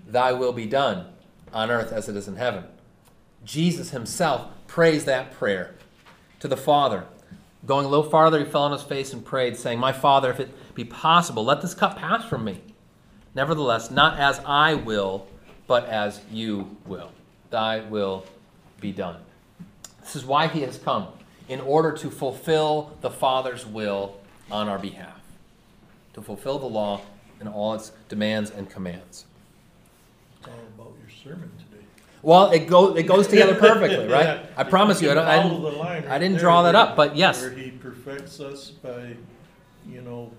Thy 0.07 0.33
will 0.33 0.53
be 0.53 0.67
done 0.67 1.07
on 1.53 1.71
earth 1.71 1.91
as 1.93 2.09
it 2.09 2.17
is 2.17 2.29
in 2.29 2.37
heaven. 2.37 2.65
Jesus 3.45 3.91
himself 3.91 4.47
prays 4.67 5.05
that 5.07 5.33
prayer 5.33 5.75
to 6.41 6.47
the 6.47 6.57
Father. 6.57 7.05
Going 7.66 7.87
a 7.87 7.88
little 7.88 8.09
farther, 8.09 8.38
he 8.38 8.44
fell 8.44 8.62
on 8.62 8.72
his 8.72 8.83
face 8.83 9.12
and 9.12 9.24
prayed, 9.24 9.57
saying, 9.57 9.79
My 9.79 9.92
Father, 9.92 10.31
if 10.31 10.40
it 10.40 10.74
be 10.74 10.85
possible, 10.85 11.44
let 11.44 11.62
this 11.62 11.74
cup 11.74 11.96
pass 11.96 12.24
from 12.24 12.44
me. 12.44 12.61
Nevertheless, 13.35 13.90
not 13.90 14.18
as 14.18 14.40
I 14.44 14.74
will, 14.74 15.27
but 15.66 15.87
as 15.87 16.20
you 16.31 16.77
will. 16.87 17.11
Thy 17.50 17.81
will 17.81 18.27
be 18.81 18.92
done. 18.92 19.16
This 20.03 20.14
is 20.14 20.24
why 20.24 20.48
he 20.48 20.61
has 20.61 20.79
come, 20.79 21.09
in 21.48 21.61
order 21.61 21.92
to 21.92 22.11
fulfill 22.11 22.96
the 23.00 23.11
Father's 23.11 23.64
will 23.66 24.16
on 24.50 24.68
our 24.68 24.79
behalf, 24.79 25.20
to 26.12 26.20
fulfill 26.20 26.59
the 26.59 26.66
law 26.66 27.00
and 27.40 27.48
all 27.48 27.74
its 27.74 27.92
demands 28.09 28.50
and 28.50 28.68
commands. 28.68 29.24
It's 30.38 30.48
all 30.48 30.55
about 30.77 30.92
your 31.00 31.11
sermon 31.11 31.50
today. 31.59 31.85
Well, 32.25 32.51
it, 32.53 32.67
go, 32.67 32.97
it 32.97 33.03
goes 33.05 33.29
together 33.29 33.55
perfectly, 33.55 34.07
right? 34.13 34.25
Yeah. 34.25 34.47
I 34.57 34.65
promise 34.65 35.03
you, 35.03 35.11
I, 35.11 35.15
don't, 35.15 35.27
I, 35.27 35.43
the 35.49 35.71
didn't- 35.71 36.09
I 36.11 36.19
didn't 36.19 36.33
there 36.35 36.41
draw 36.41 36.63
that 36.63 36.75
up, 36.75 36.97
but 36.97 37.17
yes. 37.17 37.43
Where 37.43 37.51
he 37.51 37.71
perfects 37.71 38.41
us 38.41 38.71
by, 38.71 39.15
you 39.87 40.01
know, 40.01 40.33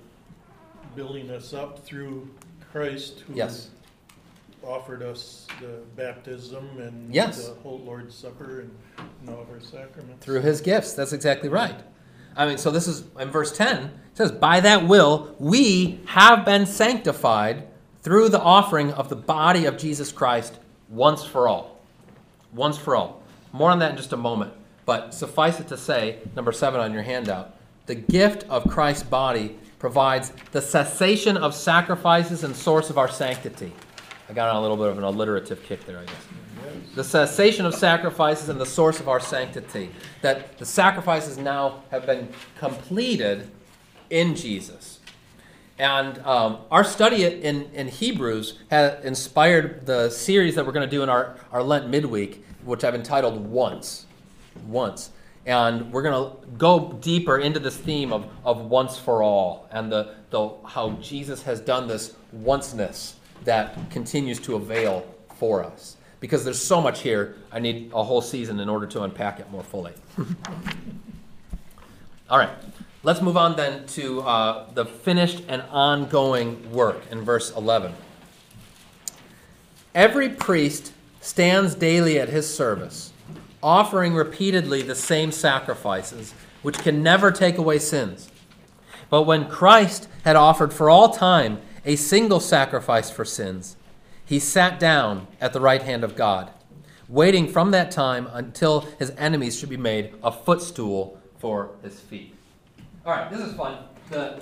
building 0.95 1.29
us 1.29 1.53
up 1.53 1.85
through 1.85 2.27
Christ 2.71 3.19
who 3.27 3.35
Yes. 3.35 3.69
offered 4.65 5.03
us 5.03 5.45
the 5.61 5.79
baptism 5.95 6.67
and 6.79 7.13
Yes. 7.13 7.47
the 7.47 7.53
whole 7.55 7.79
Lord's 7.79 8.15
Supper 8.15 8.61
and, 8.61 8.71
and 9.21 9.29
all 9.29 9.41
of 9.43 9.49
our 9.51 9.59
sacraments. 9.61 10.25
through 10.25 10.41
his 10.41 10.61
gifts. 10.61 10.93
That's 10.93 11.13
exactly 11.13 11.49
right. 11.49 11.75
I 12.35 12.47
mean, 12.47 12.57
so 12.57 12.71
this 12.71 12.87
is 12.87 13.03
in 13.19 13.29
verse 13.29 13.55
10. 13.55 13.83
It 13.83 13.91
says, 14.15 14.31
By 14.31 14.59
that 14.61 14.87
will 14.87 15.35
we 15.39 15.99
have 16.07 16.43
been 16.45 16.65
sanctified 16.65 17.67
through 18.01 18.29
the 18.29 18.41
offering 18.41 18.91
of 18.93 19.09
the 19.09 19.15
body 19.15 19.65
of 19.65 19.77
Jesus 19.77 20.11
Christ 20.11 20.57
once 20.89 21.23
for 21.23 21.47
all. 21.47 21.74
Once 22.55 22.77
for 22.77 22.95
all. 22.95 23.21
More 23.51 23.69
on 23.69 23.79
that 23.79 23.91
in 23.91 23.97
just 23.97 24.13
a 24.13 24.17
moment. 24.17 24.53
But 24.85 25.13
suffice 25.13 25.59
it 25.59 25.67
to 25.69 25.77
say, 25.77 26.19
number 26.35 26.51
seven 26.51 26.79
on 26.79 26.93
your 26.93 27.03
handout, 27.03 27.55
the 27.85 27.95
gift 27.95 28.43
of 28.49 28.69
Christ's 28.69 29.03
body 29.03 29.57
provides 29.79 30.31
the 30.51 30.61
cessation 30.61 31.37
of 31.37 31.53
sacrifices 31.53 32.43
and 32.43 32.55
source 32.55 32.89
of 32.89 32.97
our 32.97 33.09
sanctity. 33.09 33.71
I 34.29 34.33
got 34.33 34.49
on 34.49 34.55
a 34.55 34.61
little 34.61 34.77
bit 34.77 34.87
of 34.87 34.97
an 34.97 35.03
alliterative 35.03 35.63
kick 35.63 35.85
there, 35.85 35.99
I 35.99 36.05
guess. 36.05 36.15
The 36.95 37.03
cessation 37.03 37.65
of 37.65 37.75
sacrifices 37.75 38.49
and 38.49 38.59
the 38.59 38.65
source 38.65 38.99
of 38.99 39.07
our 39.07 39.19
sanctity. 39.19 39.91
That 40.21 40.57
the 40.57 40.65
sacrifices 40.65 41.37
now 41.37 41.83
have 41.91 42.05
been 42.05 42.29
completed 42.57 43.51
in 44.09 44.35
Jesus. 44.35 44.99
And 45.77 46.19
um, 46.19 46.59
our 46.71 46.83
study 46.83 47.25
in, 47.25 47.69
in 47.73 47.89
Hebrews 47.89 48.59
has 48.69 49.03
inspired 49.03 49.85
the 49.85 50.09
series 50.09 50.55
that 50.55 50.65
we're 50.65 50.71
going 50.71 50.89
to 50.89 50.95
do 50.95 51.03
in 51.03 51.09
our, 51.09 51.35
our 51.51 51.61
Lent 51.61 51.89
midweek, 51.89 52.44
which 52.65 52.83
I've 52.83 52.95
entitled 52.95 53.37
Once. 53.47 54.05
Once. 54.67 55.11
And 55.45 55.91
we're 55.91 56.01
going 56.01 56.31
to 56.31 56.37
go 56.57 56.97
deeper 57.01 57.37
into 57.37 57.59
this 57.59 57.77
theme 57.77 58.11
of, 58.11 58.25
of 58.43 58.65
once 58.65 58.97
for 58.97 59.21
all 59.21 59.69
and 59.71 59.91
the, 59.91 60.15
the, 60.31 60.49
how 60.65 60.91
Jesus 61.01 61.43
has 61.43 61.59
done 61.59 61.87
this 61.87 62.15
onceness 62.43 63.13
that 63.43 63.77
continues 63.91 64.39
to 64.39 64.55
avail 64.55 65.05
for 65.35 65.63
us. 65.63 65.97
Because 66.19 66.43
there's 66.43 66.59
so 66.59 66.81
much 66.81 67.01
here, 67.01 67.35
I 67.51 67.59
need 67.59 67.91
a 67.93 68.03
whole 68.03 68.21
season 68.21 68.59
in 68.59 68.67
order 68.69 68.87
to 68.87 69.03
unpack 69.03 69.39
it 69.39 69.51
more 69.51 69.61
fully. 69.61 69.93
All 72.29 72.39
right, 72.39 72.49
let's 73.03 73.21
move 73.21 73.37
on 73.37 73.55
then 73.55 73.85
to 73.87 74.21
uh, 74.21 74.73
the 74.73 74.85
finished 74.85 75.43
and 75.47 75.61
ongoing 75.69 76.71
work 76.71 77.03
in 77.11 77.21
verse 77.21 77.55
11. 77.55 77.93
Every 79.93 80.29
priest 80.29 80.91
stands 81.25 81.73
daily 81.73 82.19
at 82.19 82.29
his 82.29 82.53
service, 82.53 83.11
offering 83.63 84.13
repeatedly 84.13 84.83
the 84.83 84.93
same 84.93 85.31
sacrifices, 85.31 86.35
which 86.61 86.77
can 86.77 87.01
never 87.01 87.31
take 87.31 87.57
away 87.57 87.79
sins. 87.79 88.29
But 89.09 89.23
when 89.23 89.49
Christ 89.49 90.07
had 90.23 90.35
offered 90.35 90.71
for 90.71 90.87
all 90.87 91.09
time 91.09 91.59
a 91.83 91.95
single 91.95 92.39
sacrifice 92.39 93.09
for 93.09 93.25
sins, 93.25 93.75
he 94.23 94.37
sat 94.37 94.79
down 94.79 95.25
at 95.41 95.51
the 95.51 95.59
right 95.59 95.81
hand 95.81 96.03
of 96.03 96.15
God, 96.15 96.51
waiting 97.09 97.47
from 97.47 97.71
that 97.71 97.89
time 97.89 98.27
until 98.31 98.81
his 98.99 99.09
enemies 99.17 99.57
should 99.57 99.69
be 99.69 99.77
made 99.77 100.13
a 100.23 100.31
footstool 100.31 101.19
for 101.39 101.71
his 101.81 101.99
feet. 101.99 102.35
All 103.03 103.13
right, 103.13 103.31
this 103.31 103.39
is 103.39 103.55
fun. 103.55 103.79
The 104.11 104.39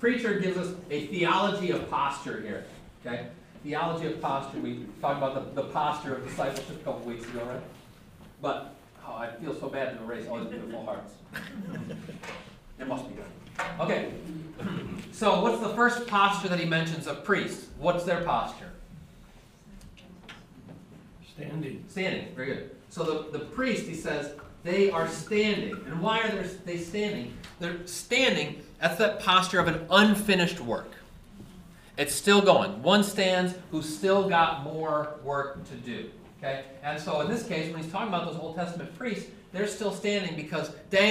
preacher 0.00 0.40
gives 0.40 0.56
us 0.56 0.74
a 0.90 1.06
theology 1.06 1.70
of 1.70 1.88
posture 1.88 2.40
here. 2.40 2.64
Okay? 3.04 3.28
Theology 3.66 4.06
of 4.06 4.22
posture. 4.22 4.60
We 4.60 4.86
talked 5.00 5.18
about 5.18 5.52
the, 5.56 5.62
the 5.62 5.68
posture 5.70 6.14
of 6.14 6.24
discipleship 6.24 6.70
a 6.70 6.84
couple 6.84 7.00
weeks 7.00 7.24
ago, 7.24 7.44
right? 7.46 7.60
But 8.40 8.76
oh, 9.04 9.16
I 9.16 9.30
feel 9.42 9.58
so 9.58 9.68
bad 9.68 9.98
to 9.98 10.04
erase 10.04 10.28
all 10.28 10.38
these 10.38 10.50
beautiful 10.50 10.84
hearts. 10.84 11.14
It 12.78 12.86
must 12.86 13.08
be 13.08 13.16
good. 13.16 13.24
Okay. 13.80 14.12
So, 15.10 15.40
what's 15.42 15.60
the 15.60 15.70
first 15.70 16.06
posture 16.06 16.46
that 16.46 16.60
he 16.60 16.64
mentions 16.64 17.08
of 17.08 17.24
priests? 17.24 17.66
What's 17.78 18.04
their 18.04 18.22
posture? 18.22 18.70
Standing. 21.34 21.82
Standing. 21.88 22.36
Very 22.36 22.46
good. 22.46 22.70
So 22.90 23.02
the, 23.02 23.38
the 23.38 23.44
priest, 23.46 23.86
he 23.86 23.94
says, 23.94 24.34
they 24.62 24.92
are 24.92 25.08
standing. 25.08 25.72
And 25.86 26.00
why 26.00 26.20
are 26.20 26.30
they- 26.30 26.48
they 26.64 26.78
standing? 26.78 27.36
They're 27.58 27.84
standing. 27.86 28.62
That's 28.80 28.96
that 28.98 29.18
posture 29.18 29.58
of 29.58 29.66
an 29.66 29.86
unfinished 29.90 30.60
work. 30.60 30.92
It's 31.96 32.14
still 32.14 32.42
going. 32.42 32.82
One 32.82 33.02
stands 33.02 33.54
who's 33.70 33.96
still 33.96 34.28
got 34.28 34.64
more 34.64 35.18
work 35.24 35.64
to 35.68 35.74
do. 35.76 36.10
Okay? 36.38 36.64
And 36.82 37.00
so 37.00 37.20
in 37.22 37.28
this 37.28 37.46
case, 37.46 37.72
when 37.72 37.82
he's 37.82 37.90
talking 37.90 38.08
about 38.08 38.26
those 38.26 38.38
Old 38.38 38.56
Testament 38.56 38.96
priests, 38.98 39.30
they're 39.52 39.66
still 39.66 39.92
standing 39.92 40.36
because 40.36 40.70
dang 40.90 41.04